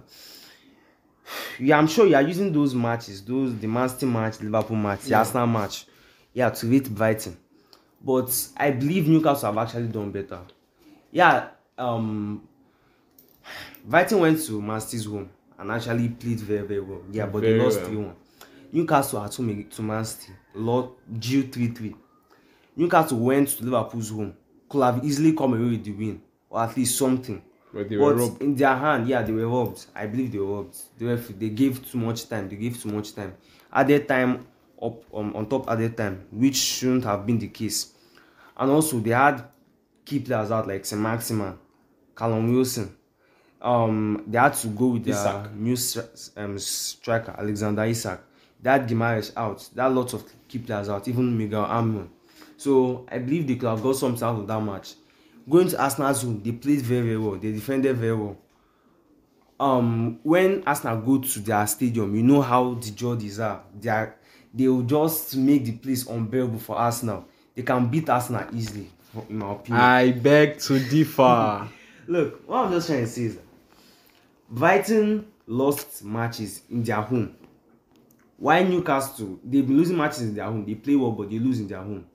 yeah, 1.59 1.79
I'm 1.79 1.87
sure 1.87 2.07
you 2.07 2.15
are 2.15 2.23
using 2.23 2.53
those 2.53 2.75
matches, 2.75 3.25
those 3.25 3.57
the 3.57 3.67
Man 3.67 3.89
City 3.89 4.07
match, 4.07 4.41
Liverpool 4.41 4.77
match, 4.77 5.03
the 5.03 5.11
Yeah. 5.11 5.19
Arsenal 5.19 5.47
match, 5.47 5.87
yeah, 6.37 6.51
to 6.51 6.67
rate 6.67 6.95
Brighton. 6.95 7.35
But 8.05 8.49
I 8.59 8.71
believe 8.71 9.09
Newcastle 9.09 9.51
have 9.53 9.57
actually 9.67 9.89
done 9.89 10.11
better. 10.11 10.39
Yeah, 11.11 11.49
um, 11.79 12.47
Brighton 13.87 14.21
went 14.21 14.43
to 14.45 14.61
Man 14.61 14.79
City's 14.83 15.07
home 15.07 15.31
and 15.59 15.71
actually 15.73 16.11
played 16.11 16.41
very, 16.41 16.67
very 16.67 16.81
well. 16.81 17.01
Yeah, 17.11 17.25
but 17.25 17.41
Very 17.41 17.59
they 17.59 17.65
lost 17.65 17.79
well. 17.81 17.87
3 17.89 17.97
1. 17.97 18.15
Newcastle 18.73 19.23
at 19.25 19.35
home 19.35 19.65
to 19.71 19.83
Man 19.83 20.05
City, 20.05 20.33
lost 20.55 20.91
drew 21.19 21.45
3 21.45 21.69
3. 21.69 21.97
Newcastle 22.77 23.19
went 23.19 23.49
to 23.49 23.65
Liverpool's 23.65 24.11
home, 24.11 24.35
could 24.69 24.83
have 24.83 25.03
easily 25.03 25.33
come 25.33 25.55
away 25.55 25.71
with 25.71 25.85
the 25.85 25.93
win, 25.93 26.21
or 26.51 26.61
at 26.61 26.77
least 26.77 26.99
something. 26.99 27.41
But 27.73 27.89
they 27.89 27.97
were 27.97 28.13
But 28.13 28.21
robbed. 28.21 28.43
in 28.43 28.55
their 28.55 28.77
hand, 28.77 29.09
yeah, 29.09 29.23
they 29.23 29.33
were 29.33 29.49
robbed. 29.49 29.87
I 29.95 30.07
believe 30.07 30.33
they 30.33 30.39
were 30.39 30.57
robbed. 30.57 30.77
They 30.99 31.07
were, 31.07 31.17
they 31.17 31.49
gave 31.49 31.91
too 31.91 31.97
much 31.97 32.29
time. 32.29 32.47
They 32.51 32.57
gave 32.57 32.79
too 32.83 32.91
much 32.91 33.15
time. 33.15 33.33
Added 33.73 34.07
time 34.07 34.47
up 34.83 35.03
um, 35.15 35.35
on 35.35 35.47
top 35.49 35.69
added 35.71 35.97
time, 35.97 36.27
which 36.31 36.57
shouldn't 36.57 37.05
have 37.05 37.27
been 37.27 37.39
the 37.39 37.49
case. 37.49 37.93
And 38.57 38.71
also 38.71 38.99
they 39.01 39.11
had 39.11 39.45
key 40.05 40.21
players 40.21 40.51
out 40.51 40.67
like 40.67 40.85
St. 40.85 41.01
Maximan, 41.01 41.57
Callum 42.15 42.53
Wilson. 42.53 42.97
Um, 43.61 44.25
they 44.27 44.39
had 44.39 44.55
to 44.55 44.69
go 44.69 44.89
with 44.89 45.05
their 45.05 45.15
Isak. 45.15 45.55
new 45.55 45.77
um, 46.37 46.59
striker 46.59 47.35
Alexander 47.39 47.85
Isak. 47.85 48.21
Had 48.65 48.89
Gimares 48.89 49.33
out. 49.37 49.69
Are 49.79 49.91
lots 49.91 50.13
of 50.13 50.25
key 50.49 50.59
players 50.59 50.89
out, 50.89 51.07
even 51.07 51.37
Miguel 51.39 51.65
Amon. 51.65 52.11
So 52.57 53.07
I 53.11 53.19
believe 53.19 53.47
they 53.47 53.57
could 53.57 53.69
have 53.69 53.83
got 53.83 53.97
something 53.97 54.23
out 54.27 54.41
of 54.41 54.47
that 54.47 54.61
match. 54.61 54.95
Going 55.49 55.69
to 55.69 55.81
Arsenal's 55.81 56.23
home, 56.23 56.43
they 56.43 56.53
played 56.53 56.81
very, 56.81 57.03
very 57.03 57.19
well. 57.19 57.37
They 57.37 57.53
defended 57.53 57.97
very 57.97 58.17
well. 58.17 58.37
Um, 59.59 60.19
when 60.23 60.63
Arsenal 60.67 61.01
go 61.01 61.19
to 61.19 61.41
their 61.41 61.67
stadium, 61.67 62.15
you 62.15 62.23
know 62.23 62.43
how 62.43 62.75
the 62.75 62.91
Geordies 62.91 63.43
are. 63.43 63.63
They 63.81 63.89
are 63.89 64.17
they 64.53 64.69
will 64.69 64.83
just 64.83 65.37
make 65.37 65.65
the 65.65 65.73
place 65.73 66.07
unbearable 66.07 66.59
for 66.59 66.77
Arsenal. 66.77 67.25
They 67.55 67.63
can 67.63 67.89
beat 67.89 68.09
Arsenal 68.09 68.47
easily, 68.55 68.91
in 69.29 69.39
my 69.39 69.53
opinion. 69.53 69.81
I 69.83 70.13
beg 70.13 70.59
to 70.61 70.79
differ. 70.79 71.69
Look, 72.07 72.49
what 72.49 72.67
I'm 72.67 72.73
just 72.73 72.87
trying 72.87 73.01
to 73.05 73.07
say 73.07 73.23
is 73.23 73.37
that 73.37 73.45
Brighton 74.51 75.27
lost 75.47 76.05
matches 76.05 76.63
in 76.71 76.83
their 76.83 77.01
home. 77.01 77.35
Why 78.37 78.63
Newcastle? 78.63 79.39
They've 79.43 79.67
been 79.67 79.77
losing 79.77 79.97
matches 79.97 80.23
in 80.23 80.35
their 80.35 80.45
home. 80.45 80.65
They 80.65 80.75
play 80.75 80.95
well, 80.95 81.13
but 81.13 81.31
they 81.31 81.39
lose 81.39 81.59
in 81.59 81.69
their 81.69 81.83
home. 81.83 82.07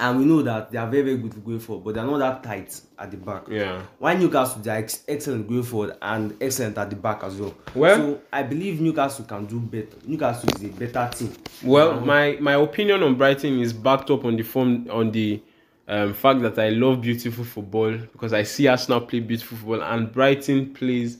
And 0.00 0.18
we 0.18 0.24
know 0.24 0.40
that 0.42 0.70
they 0.72 0.78
are 0.78 0.88
very, 0.90 1.02
very 1.02 1.16
good 1.18 1.44
going 1.44 1.60
forward, 1.60 1.84
but 1.84 1.94
they're 1.94 2.04
not 2.04 2.18
that 2.18 2.42
tight 2.42 2.80
at 2.98 3.10
the 3.10 3.18
back. 3.18 3.42
yeah. 3.48 3.82
Why 3.98 4.14
Newcastle? 4.14 4.62
They 4.62 4.70
are 4.70 4.78
ex- 4.78 5.04
excellent 5.06 5.46
going 5.46 5.62
forward 5.62 5.96
and 6.00 6.34
excellent 6.40 6.78
at 6.78 6.88
the 6.90 6.96
back 6.96 7.22
as 7.22 7.36
well. 7.36 7.54
Well- 7.74 7.96
so 7.96 8.20
I 8.32 8.42
believe 8.42 8.80
Newcastle 8.80 9.26
can 9.26 9.44
do 9.46 9.60
better. 9.60 9.96
Newcastle 10.06 10.48
is 10.56 10.64
a 10.64 10.68
better 10.68 11.10
team. 11.14 11.32
Well, 11.62 12.00
my 12.00 12.38
my 12.40 12.54
opinion 12.54 13.02
on 13.02 13.14
Brighton 13.16 13.60
is 13.60 13.72
backed 13.74 14.10
up 14.10 14.24
on 14.24 14.36
the 14.36 14.42
form 14.42 14.88
on 14.90 15.10
the 15.10 15.42
um, 15.86 16.14
fact 16.14 16.40
that 16.42 16.58
I 16.58 16.70
love 16.70 17.02
beautiful 17.02 17.44
football 17.44 17.96
because 18.12 18.32
I 18.32 18.44
see 18.44 18.68
Arsenal 18.68 19.02
play 19.02 19.20
beautiful 19.20 19.58
football 19.58 19.82
and 19.82 20.10
Brighton 20.10 20.72
plays 20.72 21.18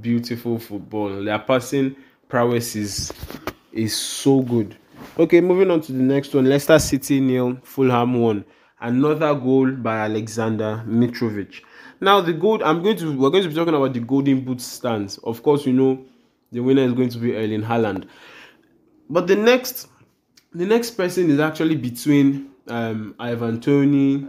beautiful 0.00 0.58
football. 0.58 1.22
Their 1.24 1.38
passing 1.38 1.96
prowess 2.28 2.76
is 2.76 3.12
is 3.72 3.94
so 3.94 4.40
good. 4.40 4.76
Okay, 5.18 5.40
moving 5.40 5.70
on 5.70 5.80
to 5.82 5.92
the 5.92 6.02
next 6.02 6.34
one. 6.34 6.46
Leicester 6.48 6.78
City 6.78 7.20
nil, 7.20 7.58
Fulham 7.62 8.20
one. 8.20 8.44
Another 8.80 9.34
goal 9.34 9.70
by 9.70 9.98
Alexander 9.98 10.82
Mitrovic. 10.86 11.62
Now 12.00 12.20
the 12.20 12.32
goal 12.32 12.62
I'm 12.64 12.82
going 12.82 12.96
to 12.96 13.16
we're 13.16 13.30
going 13.30 13.42
to 13.44 13.48
be 13.48 13.54
talking 13.54 13.74
about 13.74 13.92
the 13.92 14.00
golden 14.00 14.44
boot 14.44 14.60
stands. 14.60 15.18
Of 15.18 15.42
course, 15.42 15.66
you 15.66 15.72
know 15.72 16.04
the 16.50 16.60
winner 16.60 16.82
is 16.82 16.92
going 16.92 17.08
to 17.10 17.18
be 17.18 17.36
Erling 17.36 17.62
Haaland. 17.62 18.06
But 19.08 19.26
the 19.26 19.36
next, 19.36 19.88
the 20.52 20.66
next 20.66 20.92
person 20.92 21.30
is 21.30 21.38
actually 21.38 21.76
between 21.76 22.50
um, 22.68 23.14
Ivan 23.18 23.60
Toney, 23.60 24.26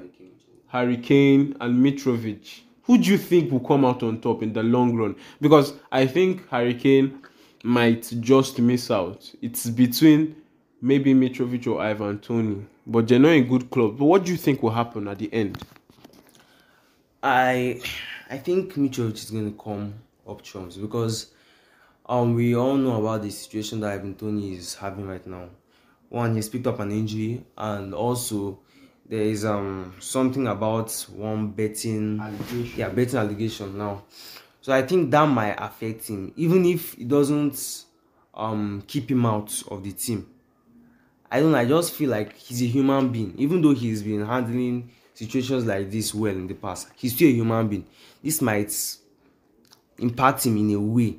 Harry 0.68 0.98
Kane, 0.98 1.56
and 1.62 1.84
Mitrovic. 1.84 2.62
Who 2.84 2.98
do 2.98 3.10
you 3.10 3.18
think 3.18 3.52
will 3.52 3.62
come 3.62 3.86
out 3.86 4.04
on 4.04 4.20
top 4.20 4.44
in 4.44 4.54
the 4.54 4.64
long 4.64 4.96
run? 4.96 5.16
Because 5.40 5.74
I 5.92 6.06
think 6.06 6.48
Harry 6.50 6.74
Kane 6.74 7.22
might 7.64 8.14
just 8.20 8.60
miss 8.60 8.92
out. 8.92 9.32
It's 9.42 9.70
between 9.70 10.36
maybe 10.84 11.14
Mitrovic 11.14 11.66
or 11.68 11.82
Ivan 11.82 12.20
Toney, 12.20 12.66
but 12.86 13.08
they're 13.08 13.18
not 13.18 13.30
in 13.30 13.48
good 13.48 13.70
club. 13.72 13.98
But 13.98 14.06
what 14.06 14.26
do 14.26 14.32
you 14.32 14.38
think 14.38 14.62
will 14.62 14.72
happen 14.72 15.08
at 15.08 15.18
the 15.18 15.34
end? 15.34 15.58
I 17.24 17.82
I 18.30 18.38
think 18.38 18.74
Mitrovic 18.74 19.16
is 19.16 19.32
going 19.32 19.52
to 19.52 19.58
come 19.58 19.94
up 20.28 20.42
trumps 20.42 20.78
because 20.78 21.32
um 22.06 22.36
we 22.36 22.56
all 22.56 22.76
know 22.76 23.00
about 23.02 23.22
the 23.22 23.30
situation 23.32 23.80
that 23.82 23.94
Ivan 23.94 24.16
Toney 24.16 24.56
is 24.56 24.76
having 24.76 25.08
right 25.08 25.26
now. 25.26 25.50
One, 26.10 26.36
he's 26.36 26.50
picked 26.50 26.68
up 26.68 26.80
an 26.80 26.92
injury, 26.92 27.44
and 27.58 27.94
also 27.94 28.60
there 29.08 29.22
is 29.24 29.46
um 29.46 29.96
something 30.00 30.48
about 30.48 30.92
one 31.16 31.52
betting 31.52 32.20
Allegation. 32.20 32.72
yeah 32.78 32.90
betting 32.90 33.20
allegation 33.20 33.78
now. 33.78 34.04
So 34.62 34.74
I 34.74 34.82
think 34.82 35.12
that 35.12 35.26
might 35.28 35.56
affect 35.58 36.08
him, 36.08 36.34
even 36.36 36.66
if 36.66 36.98
it 37.00 37.08
doesn't 37.08 37.86
um 38.34 38.84
keep 38.88 39.10
him 39.10 39.26
out 39.26 39.64
of 39.70 39.84
the 39.84 39.92
team. 39.94 40.28
I 41.34 41.40
don't 41.40 41.52
know, 41.52 41.58
I 41.58 41.66
just 41.66 41.94
feel 41.94 42.12
like 42.12 42.38
he's 42.38 42.62
a 42.62 42.68
human 42.68 43.10
being. 43.10 43.34
Even 43.40 43.60
though 43.60 43.74
he's 43.74 44.04
been 44.04 44.24
handling 44.24 44.92
situations 45.16 45.66
like 45.66 45.90
this 45.90 46.14
well 46.14 46.32
in 46.32 46.46
the 46.46 46.54
past, 46.54 46.90
he's 46.96 47.16
still 47.16 47.28
a 47.28 47.32
human 47.32 47.68
being. 47.68 47.88
This 48.24 48.40
might 48.40 48.72
impact 49.98 50.46
him 50.46 50.58
in 50.58 50.76
a 50.76 50.80
way. 50.80 51.16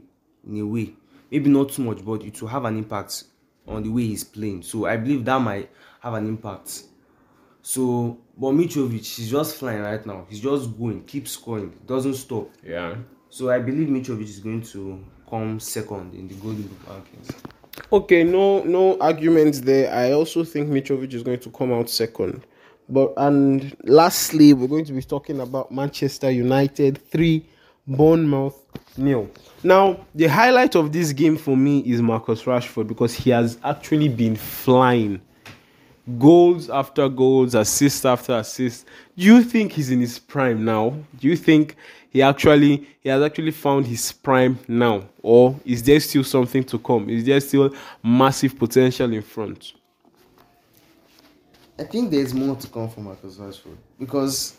In 0.46 0.60
a 0.60 0.62
way. 0.64 0.94
Maybe 1.32 1.50
not 1.50 1.72
too 1.72 1.82
much, 1.82 2.04
but 2.04 2.22
it 2.22 2.40
will 2.40 2.48
have 2.48 2.64
an 2.64 2.78
impact 2.78 3.24
on 3.66 3.82
the 3.82 3.88
way 3.88 4.02
he's 4.02 4.22
playing. 4.22 4.62
So 4.62 4.86
I 4.86 4.98
believe 4.98 5.24
that 5.24 5.40
might 5.40 5.68
have 5.98 6.14
an 6.14 6.28
impact. 6.28 6.84
So 7.60 8.18
but 8.38 8.52
Mitrovic, 8.52 9.16
he's 9.16 9.32
just 9.32 9.56
flying 9.56 9.82
right 9.82 10.06
now. 10.06 10.26
He's 10.28 10.38
just 10.38 10.78
going, 10.78 11.02
keeps 11.06 11.32
scoring, 11.32 11.76
doesn't 11.86 12.14
stop. 12.14 12.52
Yeah. 12.62 12.94
So 13.30 13.50
I 13.50 13.58
believe 13.58 13.88
Mitrovic 13.88 14.22
is 14.22 14.38
going 14.38 14.62
to 14.62 15.04
come 15.28 15.58
second 15.58 16.14
in 16.14 16.28
the 16.28 16.34
Golden 16.34 16.62
Boot 16.62 16.86
rankings. 16.86 17.34
Okay, 17.92 18.24
no 18.24 18.62
no 18.62 18.98
arguments 19.00 19.60
there. 19.60 19.92
I 19.92 20.12
also 20.12 20.44
think 20.44 20.68
Mitrovic 20.68 21.12
is 21.12 21.22
going 21.22 21.40
to 21.40 21.50
come 21.50 21.72
out 21.72 21.90
second. 21.90 22.44
But 22.88 23.12
and 23.16 23.76
lastly, 23.84 24.52
we're 24.52 24.68
going 24.68 24.84
to 24.84 24.92
be 24.92 25.02
talking 25.02 25.40
about 25.40 25.72
Manchester 25.72 26.30
United 26.30 26.98
3 27.08 27.44
Bournemouth 27.86 28.60
nil. 28.96 29.28
Now, 29.62 30.06
the 30.14 30.26
highlight 30.26 30.74
of 30.74 30.92
this 30.92 31.12
game 31.12 31.36
for 31.36 31.56
me 31.56 31.80
is 31.80 32.02
Marcus 32.02 32.42
Rashford 32.44 32.86
because 32.86 33.14
he 33.14 33.30
has 33.30 33.58
actually 33.64 34.08
been 34.08 34.36
flying. 34.36 35.20
Goals 36.18 36.68
after 36.68 37.08
goals, 37.08 37.54
assist 37.54 38.04
after 38.04 38.34
assist. 38.34 38.86
Do 39.16 39.24
you 39.24 39.42
think 39.42 39.72
he's 39.72 39.90
in 39.90 40.00
his 40.00 40.18
prime 40.18 40.64
now? 40.64 40.90
Do 41.18 41.28
you 41.28 41.36
think 41.36 41.76
he 42.14 42.22
actually 42.22 42.86
he 43.00 43.08
has 43.08 43.20
actually 43.22 43.50
found 43.50 43.86
his 43.86 44.12
prime 44.12 44.58
now? 44.68 45.02
Or 45.20 45.60
is 45.66 45.82
there 45.82 45.98
still 45.98 46.22
something 46.24 46.62
to 46.64 46.78
come? 46.78 47.10
Is 47.10 47.24
there 47.24 47.40
still 47.40 47.74
massive 48.02 48.56
potential 48.56 49.12
in 49.12 49.20
front? 49.20 49.74
I 51.76 51.82
think 51.82 52.12
there's 52.12 52.32
more 52.32 52.54
to 52.54 52.68
come 52.68 52.88
from 52.88 53.04
Marcus 53.04 53.36
Rashford 53.36 53.76
because 53.98 54.54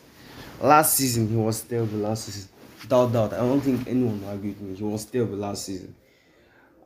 last 0.60 0.98
season 0.98 1.28
he 1.28 1.34
was 1.34 1.62
terrible. 1.62 1.98
Last 1.98 2.26
season, 2.26 2.50
without 2.82 3.12
doubt, 3.12 3.32
I 3.32 3.38
don't 3.38 3.62
think 3.62 3.88
anyone 3.88 4.20
will 4.20 4.30
agree 4.32 4.50
with 4.50 4.60
me. 4.60 4.74
He 4.74 4.84
was 4.84 5.06
terrible 5.06 5.36
last 5.36 5.64
season. 5.64 5.94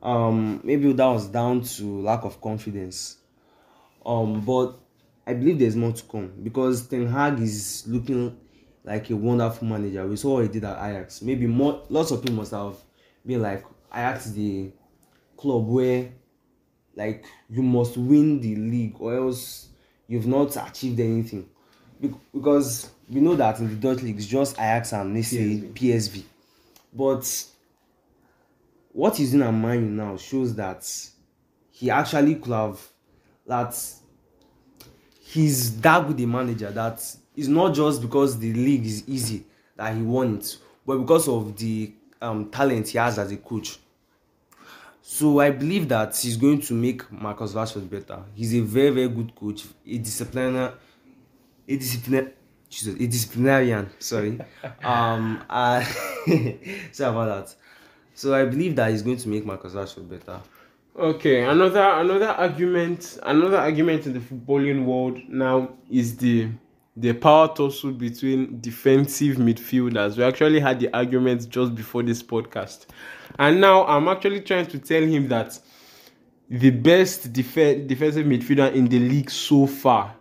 Um, 0.01 0.61
maybe 0.63 0.93
that 0.93 1.05
was 1.05 1.27
down 1.27 1.63
to 1.63 2.01
lack 2.01 2.23
of 2.23 2.39
confidence. 2.39 3.17
Um, 4.05 4.39
but 4.39 4.79
I 5.27 5.33
believe 5.33 5.59
there's 5.59 5.75
more 5.75 5.91
to 5.91 6.03
come 6.03 6.31
because 6.41 6.87
Ten 6.87 7.07
Hag 7.07 7.41
is 7.41 7.83
looking 7.87 8.37
like 8.83 9.09
a 9.09 9.15
wonderful 9.15 9.67
manager. 9.67 10.05
We 10.07 10.15
saw 10.15 10.35
what 10.35 10.43
he 10.43 10.49
did 10.49 10.63
at 10.63 10.77
Ajax. 10.77 11.21
Maybe 11.21 11.47
more, 11.47 11.83
lots 11.89 12.11
of 12.11 12.21
people 12.21 12.37
must 12.37 12.51
have 12.51 12.75
been 13.25 13.41
like 13.41 13.63
Ajax, 13.93 14.31
the 14.31 14.71
club 15.37 15.67
where 15.67 16.11
like 16.95 17.25
you 17.49 17.63
must 17.63 17.97
win 17.97 18.39
the 18.41 18.55
league 18.55 18.95
or 18.99 19.15
else 19.15 19.69
you've 20.07 20.27
not 20.27 20.55
achieved 20.55 20.99
anything 20.99 21.49
because 22.33 22.89
we 23.09 23.21
know 23.21 23.35
that 23.35 23.59
in 23.59 23.69
the 23.69 23.75
Dutch 23.75 24.03
league 24.03 24.17
it's 24.17 24.25
just 24.25 24.55
Ajax 24.57 24.93
and 24.93 25.13
let's 25.13 25.31
PSV. 25.33 26.23
But 26.93 27.45
what 28.91 29.17
he's 29.17 29.31
doing 29.31 29.43
at 29.43 29.51
Man 29.51 29.95
now 29.95 30.17
shows 30.17 30.55
that 30.55 30.87
he 31.71 31.89
actually 31.89 32.35
could 32.35 32.51
have 32.51 32.79
that 33.47 33.75
he's 35.19 35.79
that 35.81 36.07
good 36.07 36.19
a 36.19 36.27
manager 36.27 36.71
that 36.71 37.03
it's 37.35 37.47
not 37.47 37.73
just 37.73 38.01
because 38.01 38.37
the 38.37 38.53
league 38.53 38.85
is 38.85 39.07
easy 39.07 39.45
that 39.75 39.95
he 39.95 40.01
won 40.01 40.37
it, 40.37 40.57
but 40.85 40.97
because 40.97 41.27
of 41.27 41.55
the 41.57 41.93
um, 42.21 42.49
talent 42.49 42.87
he 42.89 42.97
has 42.97 43.17
as 43.17 43.31
a 43.31 43.37
coach. 43.37 43.79
So 45.01 45.39
I 45.39 45.49
believe 45.49 45.89
that 45.89 46.15
he's 46.15 46.37
going 46.37 46.61
to 46.61 46.73
make 46.73 47.11
Marcus 47.11 47.53
Rashford 47.53 47.89
better. 47.89 48.23
He's 48.33 48.53
a 48.53 48.59
very, 48.61 48.91
very 48.91 49.09
good 49.09 49.33
coach, 49.35 49.65
a 49.85 49.97
discipliner, 49.99 50.73
a 51.67 51.77
discipliner, 51.77 52.31
Jesus, 52.69 52.95
a 52.95 53.07
disciplinarian. 53.07 53.89
Sorry, 53.99 54.39
um, 54.83 55.43
uh, 55.49 55.83
sorry 56.91 57.11
about 57.11 57.25
that. 57.47 57.55
So 58.13 58.33
I 58.35 58.45
believe 58.45 58.75
that 58.75 58.91
he's 58.91 59.01
going 59.01 59.17
to 59.17 59.29
make 59.29 59.45
Marcus 59.45 59.73
Rashford 59.73 60.09
better. 60.09 60.39
Okay, 60.97 61.43
another 61.43 61.81
another 61.81 62.27
argument, 62.27 63.17
another 63.23 63.57
argument 63.57 64.05
in 64.05 64.13
the 64.13 64.19
footballing 64.19 64.85
world 64.85 65.17
now 65.27 65.69
is 65.89 66.17
the 66.17 66.49
the 66.95 67.13
power 67.13 67.53
tussle 67.53 67.91
between 67.91 68.59
defensive 68.59 69.37
midfielders. 69.37 70.17
We 70.17 70.23
actually 70.23 70.59
had 70.59 70.79
the 70.79 70.93
argument 70.95 71.49
just 71.49 71.73
before 71.73 72.03
this 72.03 72.21
podcast. 72.21 72.87
And 73.39 73.61
now 73.61 73.85
I'm 73.85 74.07
actually 74.07 74.41
trying 74.41 74.67
to 74.67 74.79
tell 74.79 75.03
him 75.03 75.27
that 75.29 75.57
the 76.49 76.69
best 76.69 77.31
def- 77.31 77.87
defensive 77.87 78.25
midfielder 78.25 78.73
in 78.73 78.87
the 78.87 78.99
league 78.99 79.31
so 79.31 79.65
far. 79.65 80.15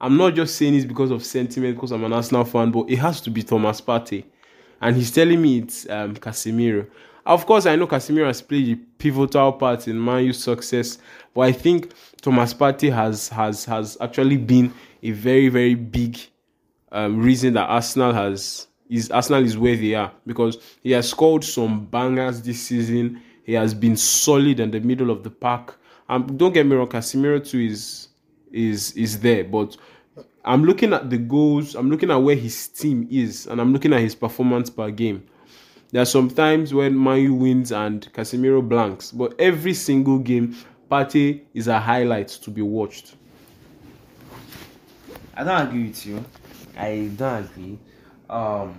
I'm 0.00 0.16
not 0.16 0.34
just 0.34 0.56
saying 0.56 0.74
this 0.74 0.84
because 0.84 1.10
of 1.10 1.24
sentiment, 1.24 1.74
because 1.76 1.92
I'm 1.92 2.04
an 2.04 2.12
Arsenal 2.12 2.44
fan, 2.44 2.70
but 2.70 2.88
it 2.88 2.96
has 2.96 3.20
to 3.22 3.30
be 3.30 3.42
Thomas 3.42 3.80
Partey. 3.80 4.24
And 4.80 4.96
he's 4.96 5.12
telling 5.12 5.40
me 5.40 5.58
it's 5.58 5.88
um, 5.88 6.14
Casemiro. 6.14 6.88
Of 7.24 7.46
course, 7.46 7.66
I 7.66 7.76
know 7.76 7.86
Casemiro 7.86 8.26
has 8.26 8.42
played 8.42 8.76
a 8.76 8.80
pivotal 8.98 9.52
part 9.52 9.86
in 9.86 10.02
Man 10.04 10.24
U's 10.24 10.42
success, 10.42 10.98
but 11.34 11.42
I 11.42 11.52
think 11.52 11.92
Thomas 12.20 12.52
Partey 12.52 12.92
has 12.92 13.28
has 13.28 13.64
has 13.64 13.96
actually 14.00 14.38
been 14.38 14.72
a 15.02 15.12
very 15.12 15.48
very 15.48 15.74
big 15.74 16.18
um, 16.90 17.22
reason 17.22 17.54
that 17.54 17.68
Arsenal 17.68 18.12
has 18.12 18.66
is 18.90 19.10
Arsenal 19.10 19.44
is 19.44 19.56
where 19.56 19.76
they 19.76 19.94
are 19.94 20.12
because 20.26 20.58
he 20.82 20.90
has 20.92 21.08
scored 21.08 21.44
some 21.44 21.86
bangers 21.86 22.42
this 22.42 22.60
season. 22.60 23.22
He 23.44 23.52
has 23.54 23.72
been 23.72 23.96
solid 23.96 24.58
in 24.58 24.70
the 24.70 24.80
middle 24.80 25.10
of 25.10 25.22
the 25.22 25.30
pack. 25.30 25.74
Um, 26.08 26.36
don't 26.36 26.52
get 26.52 26.66
me 26.66 26.74
wrong, 26.74 26.88
Casemiro 26.88 27.44
too 27.48 27.60
is 27.60 28.08
is 28.50 28.92
is 28.92 29.20
there, 29.20 29.44
but 29.44 29.76
I'm 30.44 30.64
looking 30.64 30.92
at 30.92 31.08
the 31.08 31.18
goals. 31.18 31.76
I'm 31.76 31.88
looking 31.88 32.10
at 32.10 32.16
where 32.16 32.34
his 32.34 32.66
team 32.66 33.06
is, 33.10 33.46
and 33.46 33.60
I'm 33.60 33.72
looking 33.72 33.92
at 33.92 34.00
his 34.00 34.16
performance 34.16 34.70
per 34.70 34.90
game. 34.90 35.24
There 35.92 36.00
are 36.00 36.06
some 36.06 36.30
times 36.30 36.72
when 36.72 36.96
Manu 36.96 37.34
wins 37.34 37.70
and 37.70 38.10
Casemiro 38.14 38.66
blanks, 38.66 39.12
but 39.12 39.38
every 39.38 39.74
single 39.74 40.18
game, 40.18 40.56
Partey 40.90 41.42
is 41.52 41.68
a 41.68 41.78
highlight 41.78 42.28
to 42.28 42.50
be 42.50 42.62
watched. 42.62 43.14
I 45.36 45.44
don't 45.44 45.68
agree 45.68 45.88
with 45.88 46.06
you. 46.06 46.24
I 46.78 47.10
don't 47.14 47.44
agree. 47.44 47.78
Um, 48.30 48.74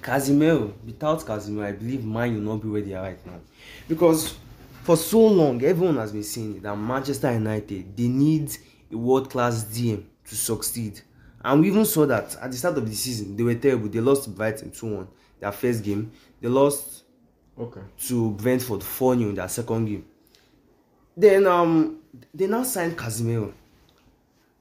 Casemiro, 0.00 0.72
without 0.86 1.18
Casemiro, 1.20 1.64
I 1.64 1.72
believe 1.72 2.04
Man 2.04 2.32
will 2.32 2.52
not 2.52 2.62
be 2.62 2.68
where 2.68 2.82
they 2.82 2.94
are 2.94 3.02
right 3.02 3.26
now. 3.26 3.40
Because 3.88 4.36
for 4.84 4.96
so 4.96 5.26
long, 5.26 5.64
everyone 5.64 5.96
has 5.96 6.12
been 6.12 6.22
saying 6.22 6.60
that 6.60 6.76
Manchester 6.76 7.32
United 7.32 7.96
they 7.96 8.06
need 8.06 8.56
a 8.92 8.96
world 8.96 9.30
class 9.30 9.64
DM 9.64 10.04
to 10.28 10.36
succeed. 10.36 11.00
And 11.44 11.60
we 11.60 11.68
even 11.68 11.84
saw 11.84 12.06
that 12.06 12.36
at 12.40 12.52
the 12.52 12.56
start 12.56 12.78
of 12.78 12.88
the 12.88 12.94
season, 12.94 13.36
they 13.36 13.42
were 13.42 13.56
terrible. 13.56 13.88
They 13.88 14.00
lost 14.00 14.24
to 14.24 14.30
Brighton 14.30 14.70
2 14.70 14.86
1, 14.86 15.08
their 15.40 15.52
first 15.52 15.82
game. 15.84 16.10
They 16.40 16.48
lost 16.48 17.04
Okay. 17.58 17.80
to 18.06 18.30
Brentford 18.32 18.82
4 18.84 19.16
0 19.16 19.28
in 19.30 19.34
their 19.34 19.48
second 19.48 19.86
game. 19.86 20.04
Then 21.16 21.46
um 21.46 21.98
they 22.32 22.46
now 22.46 22.62
signed 22.62 22.96
Casemiro. 22.96 23.52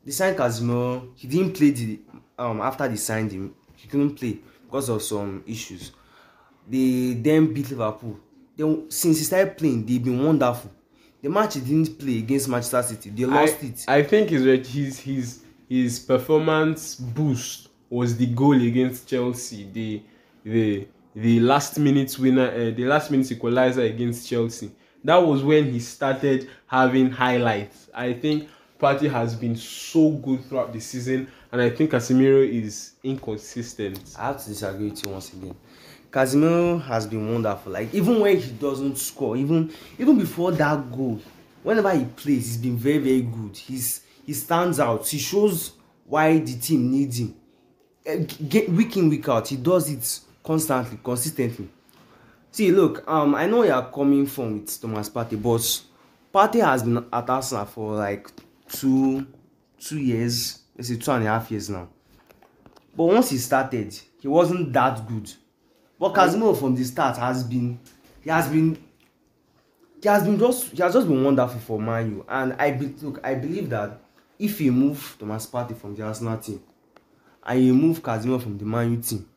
They 0.04 0.12
signed 0.12 0.38
Casemiro. 0.38 1.10
He 1.16 1.28
didn't 1.28 1.54
play 1.54 1.72
the 1.72 2.00
um 2.40 2.62
after 2.62 2.88
they 2.88 2.96
signed 2.96 3.32
him. 3.32 3.54
He 3.76 3.88
couldn't 3.88 4.16
play 4.16 4.40
because 4.66 4.90
of 4.90 5.02
some 5.04 5.44
issues. 5.46 5.92
They 6.68 7.13
then 7.13 7.54
beat 7.54 7.70
Liverpool. 7.70 8.20
Then 8.56 8.90
since 8.90 9.20
he 9.20 9.24
started 9.24 9.58
playing, 9.58 9.86
they've 9.86 10.04
been 10.04 10.24
wonderful. 10.26 10.72
The 11.22 11.30
match 11.30 11.56
he 11.56 11.62
didn't 11.62 11.98
play 11.98 12.20
against 12.20 12.48
Manchester 12.50 12.82
City, 12.84 13.10
they 13.12 13.26
lost 13.26 13.58
I, 13.62 13.66
it. 13.66 13.86
I 13.88 14.04
think 14.04 14.30
his 14.30 14.44
his 14.74 15.00
his 15.00 15.40
his 15.70 16.00
performance 16.00 16.96
boost 16.96 17.70
was 17.90 18.18
the 18.18 18.26
goal 18.26 18.54
against 18.60 19.08
Chelsea. 19.08 19.70
The 19.72 20.02
the 20.47 20.88
the 21.15 21.39
last 21.39 21.79
minute 21.79 22.17
winner, 22.19 22.49
uh, 22.49 22.71
the 22.75 22.86
last 22.86 23.10
minute 23.12 23.31
equalizer 23.31 23.81
against 23.81 24.29
Chelsea. 24.29 24.71
That 25.03 25.17
was 25.17 25.43
when 25.43 25.71
he 25.71 25.79
started 25.79 26.49
having 26.67 27.10
highlights. 27.10 27.89
I 27.93 28.13
think 28.13 28.49
Partey 28.79 29.10
has 29.10 29.36
been 29.36 29.55
so 29.55 30.12
good 30.12 30.45
throughout 30.45 30.73
the 30.73 30.79
season, 30.79 31.27
and 31.51 31.62
I 31.62 31.69
think 31.69 31.91
Casemiro 31.91 32.47
is 32.47 32.93
inconsistent. 33.03 34.15
I 34.17 34.27
have 34.27 34.43
to 34.43 34.49
disagree 34.49 34.89
with 34.89 35.05
you 35.05 35.12
once 35.12 35.33
again. 35.33 35.55
Casemiro 36.12 36.81
has 36.83 37.07
been 37.07 37.31
wonderful. 37.33 37.71
Like 37.73 37.93
even 37.93 38.19
when 38.19 38.38
he 38.38 38.51
doesn't 38.51 38.97
score, 38.97 39.36
even 39.36 39.73
even 39.97 40.17
before 40.17 40.51
that 40.53 40.91
goal, 40.91 41.19
whenever 41.63 41.93
he 41.93 42.05
plays, 42.05 42.45
he's 42.45 42.57
been 42.57 42.77
very 42.77 42.99
very 42.99 43.21
good. 43.21 43.57
He's 43.57 44.01
he 44.25 44.33
stands 44.33 44.79
out. 44.79 45.07
He 45.07 45.17
shows 45.17 45.73
why 46.05 46.38
the 46.39 46.57
team 46.57 46.91
needs 46.91 47.19
him. 47.19 47.36
Eh, 48.05 48.23
Get, 48.47 48.69
week 48.69 48.95
in 48.97 49.10
week 49.10 49.27
out, 49.27 49.47
he 49.47 49.57
does 49.57 49.89
it 49.89 50.27
constantly, 50.47 50.97
consistently. 51.03 51.67
See, 52.51 52.71
look, 52.71 53.03
um, 53.05 53.36
I 53.36 53.47
know 53.47 53.63
you 53.63 53.73
are 53.73 53.91
coming 53.91 54.25
from 54.25 54.62
with 54.62 54.81
Thomas 54.81 55.10
Partey, 55.10 55.41
but 55.41 55.83
Partey 56.33 56.63
has 56.65 56.83
been 56.83 57.05
at 57.12 57.29
Arsenal 57.29 57.65
for 57.65 57.95
like 57.95 58.31
two 58.69 59.27
two 59.77 59.99
years, 59.99 60.60
let's 60.77 60.88
say 60.88 60.95
two 60.95 61.12
and 61.12 61.25
a 61.25 61.27
half 61.27 61.51
years 61.51 61.69
now. 61.69 61.89
But 62.95 63.03
once 63.03 63.29
he 63.29 63.38
started, 63.38 63.93
he 64.21 64.27
wasn't 64.29 64.71
that 64.71 65.05
good. 65.05 65.31
But 65.99 66.13
Casemiro 66.13 66.57
from 66.57 66.75
the 66.75 66.83
start 66.86 67.17
has 67.17 67.43
been 67.43 67.77
he 68.23 68.29
has 68.29 68.47
been 68.47 68.77
he 70.01 70.07
has 70.07 70.23
been 70.23 70.39
just 70.39 70.71
he 70.71 70.81
has 70.81 70.93
just 70.93 71.07
been 71.07 71.23
wonderful 71.25 71.60
for 71.60 71.79
Man 71.79 72.10
U. 72.10 72.25
And 72.29 72.53
I 72.53 72.71
be, 72.71 72.88
look 73.01 73.19
I 73.21 73.36
believe 73.36 73.69
that 73.71 73.99
if 74.39 74.62
you 74.62 74.71
move 74.71 75.17
Thomas 75.19 75.45
Partey 75.45 75.75
from 75.75 75.93
the 75.93 76.03
Arsenal 76.03 76.38
team 76.38 76.63
and 77.43 77.63
you 77.65 77.73
move 77.73 78.01
Casemiro 78.01 78.41
from 78.41 78.57
the 78.57 78.65
Man 78.65 78.91
U 78.93 78.97
team, 79.01 79.27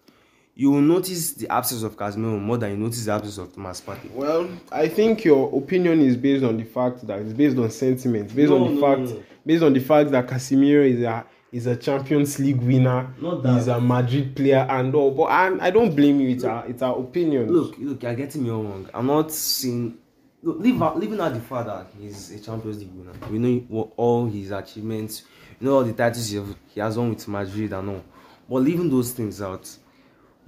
you 0.54 0.70
will 0.70 0.80
notice 0.80 1.32
the 1.32 1.50
absence 1.50 1.82
of 1.82 1.96
Casemiro 1.96 2.40
more 2.40 2.58
than 2.58 2.72
you 2.72 2.76
notice 2.76 3.04
the 3.04 3.12
absence 3.12 3.38
of 3.38 3.54
Thomas 3.54 3.80
Partey. 3.80 4.10
Well, 4.10 4.48
I 4.70 4.88
think 4.88 5.24
your 5.24 5.56
opinion 5.56 6.00
is 6.00 6.16
based 6.16 6.44
on 6.44 6.56
the 6.56 6.64
fact 6.64 7.06
that 7.06 7.18
it's 7.20 7.32
based 7.32 7.56
on 7.56 7.70
sentiment, 7.70 8.34
based 8.34 8.50
No, 8.50 8.64
on 8.64 8.74
the 8.74 8.80
no, 8.80 8.86
fact, 8.86 9.16
no, 9.16 9.22
based 9.46 9.62
on 9.62 9.72
the 9.72 9.80
fact 9.80 10.10
that 10.10 10.26
Casemiro 10.26 10.88
is 10.88 11.02
a 11.02 11.24
He's 11.50 11.66
a 11.66 11.74
Champions 11.74 12.38
League 12.38 12.60
winner. 12.60 13.12
Not 13.20 13.42
that. 13.42 13.54
He's 13.54 13.66
a 13.66 13.80
Madrid 13.80 14.36
player 14.36 14.66
and 14.70 14.94
all. 14.94 15.10
But 15.10 15.24
I, 15.24 15.66
I 15.66 15.70
don't 15.70 15.94
blame 15.94 16.20
you. 16.20 16.28
It's 16.30 16.44
our, 16.44 16.64
it's 16.66 16.80
our 16.80 16.98
opinion. 16.98 17.50
Look, 17.52 17.76
look, 17.78 18.02
you're 18.02 18.14
getting 18.14 18.44
me 18.44 18.50
all 18.50 18.62
wrong. 18.62 18.88
I'm 18.94 19.06
not 19.06 19.32
saying. 19.32 19.98
Look, 20.42 20.60
leave 20.60 20.80
out, 20.80 20.98
leaving 20.98 21.20
out 21.20 21.34
the 21.34 21.40
fact 21.40 21.66
that 21.66 21.86
he's 22.00 22.30
a 22.30 22.38
Champions 22.38 22.78
League 22.78 22.92
winner. 22.94 23.12
We 23.30 23.38
know 23.38 23.92
all 23.96 24.26
his 24.26 24.52
achievements, 24.52 25.24
you 25.60 25.66
know 25.66 25.74
all 25.74 25.84
the 25.84 25.92
titles 25.92 26.30
he 26.30 26.80
has 26.80 26.96
won 26.96 27.10
with 27.10 27.26
Madrid 27.28 27.72
and 27.72 27.88
all. 27.90 28.04
But 28.48 28.62
leaving 28.62 28.88
those 28.88 29.12
things 29.12 29.42
out, 29.42 29.68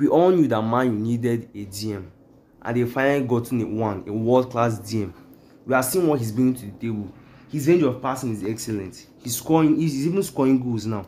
we 0.02 0.08
all 0.08 0.32
knew 0.32 0.48
that 0.48 0.60
Man 0.60 0.86
U 0.86 0.92
needed 0.98 1.48
a 1.54 1.64
DM, 1.64 2.10
and 2.60 2.76
they 2.76 2.84
finally 2.86 3.24
gotten 3.24 3.78
one, 3.78 4.02
a 4.08 4.12
world 4.12 4.50
class 4.50 4.80
DM. 4.80 5.12
We 5.64 5.74
are 5.74 5.82
seeing 5.84 6.08
what 6.08 6.18
he's 6.18 6.32
bringing 6.32 6.54
to 6.54 6.66
the 6.66 6.72
table. 6.72 7.14
His 7.52 7.68
range 7.68 7.84
of 7.84 8.02
passing 8.02 8.32
is 8.32 8.42
excellent. 8.42 9.06
He's 9.22 9.36
scoring. 9.36 9.78
He's 9.78 10.04
even 10.04 10.24
scoring 10.24 10.60
goals 10.60 10.86
now. 10.86 11.06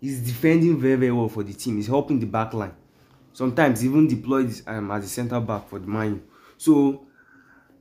He's 0.00 0.20
defending 0.20 0.78
very 0.80 0.94
very 0.94 1.10
well 1.10 1.28
for 1.28 1.42
the 1.42 1.54
team. 1.54 1.74
He's 1.74 1.88
helping 1.88 2.20
the 2.20 2.26
back 2.26 2.54
line. 2.54 2.72
Sometimes 3.32 3.84
even 3.84 4.06
deployed 4.06 4.54
um, 4.68 4.92
as 4.92 5.06
a 5.06 5.08
centre 5.08 5.40
back 5.40 5.68
for 5.68 5.80
the 5.80 5.88
Man 5.88 6.10
U. 6.10 6.22
So 6.56 7.04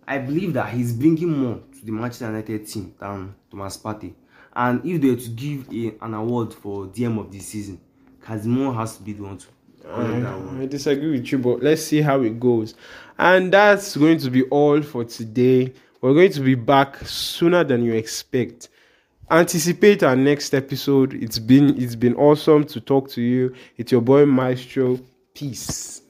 I 0.08 0.18
believe 0.18 0.54
that 0.54 0.74
he's 0.74 0.94
bringing 0.94 1.30
more 1.30 1.60
to 1.78 1.86
the 1.86 1.92
Manchester 1.92 2.26
United 2.26 2.68
team 2.68 2.96
than 2.98 3.36
Thomas 3.52 3.78
Partey. 3.78 4.16
And 4.56 4.84
if 4.84 5.00
they 5.00 5.12
were 5.12 5.16
to 5.16 5.30
give 5.30 5.72
a, 5.72 6.04
an 6.04 6.16
award 6.16 6.56
for 6.56 6.88
DM 6.88 7.20
of 7.20 7.32
the 7.32 7.40
season, 7.40 7.80
Casemiro 8.20 8.76
has 8.76 8.98
to 8.98 9.04
be 9.04 9.14
the 9.14 9.22
one 9.22 9.38
to. 9.38 9.46
I, 9.92 10.04
mm-hmm. 10.04 10.62
I 10.62 10.66
disagree 10.66 11.12
with 11.12 11.32
you, 11.32 11.38
but 11.38 11.62
let's 11.62 11.84
see 11.84 12.02
how 12.02 12.22
it 12.22 12.40
goes. 12.40 12.76
And 13.18 13.52
that's 13.52 13.96
going 13.96 14.18
to 14.20 14.30
be 14.30 14.44
all 14.44 14.82
for 14.82 15.06
today. 15.06 15.74
We're 16.02 16.14
going 16.14 16.32
to 16.34 16.42
be 16.42 16.56
back 16.56 16.98
sooner 17.06 17.64
than 17.64 17.84
you 17.84 17.94
expect. 17.94 18.70
Anticipate 19.32 20.04
our 20.04 20.16
next 20.16 20.54
episode. 20.54 21.14
It's 21.16 21.40
been 21.40 21.82
it's 21.82 21.96
been 21.96 22.14
awesome 22.16 22.64
to 22.66 22.80
talk 22.80 23.10
to 23.12 23.22
you. 23.22 23.56
It's 23.78 23.92
your 23.92 24.02
boy 24.02 24.26
Maestro. 24.26 25.00
Peace. 25.34 26.02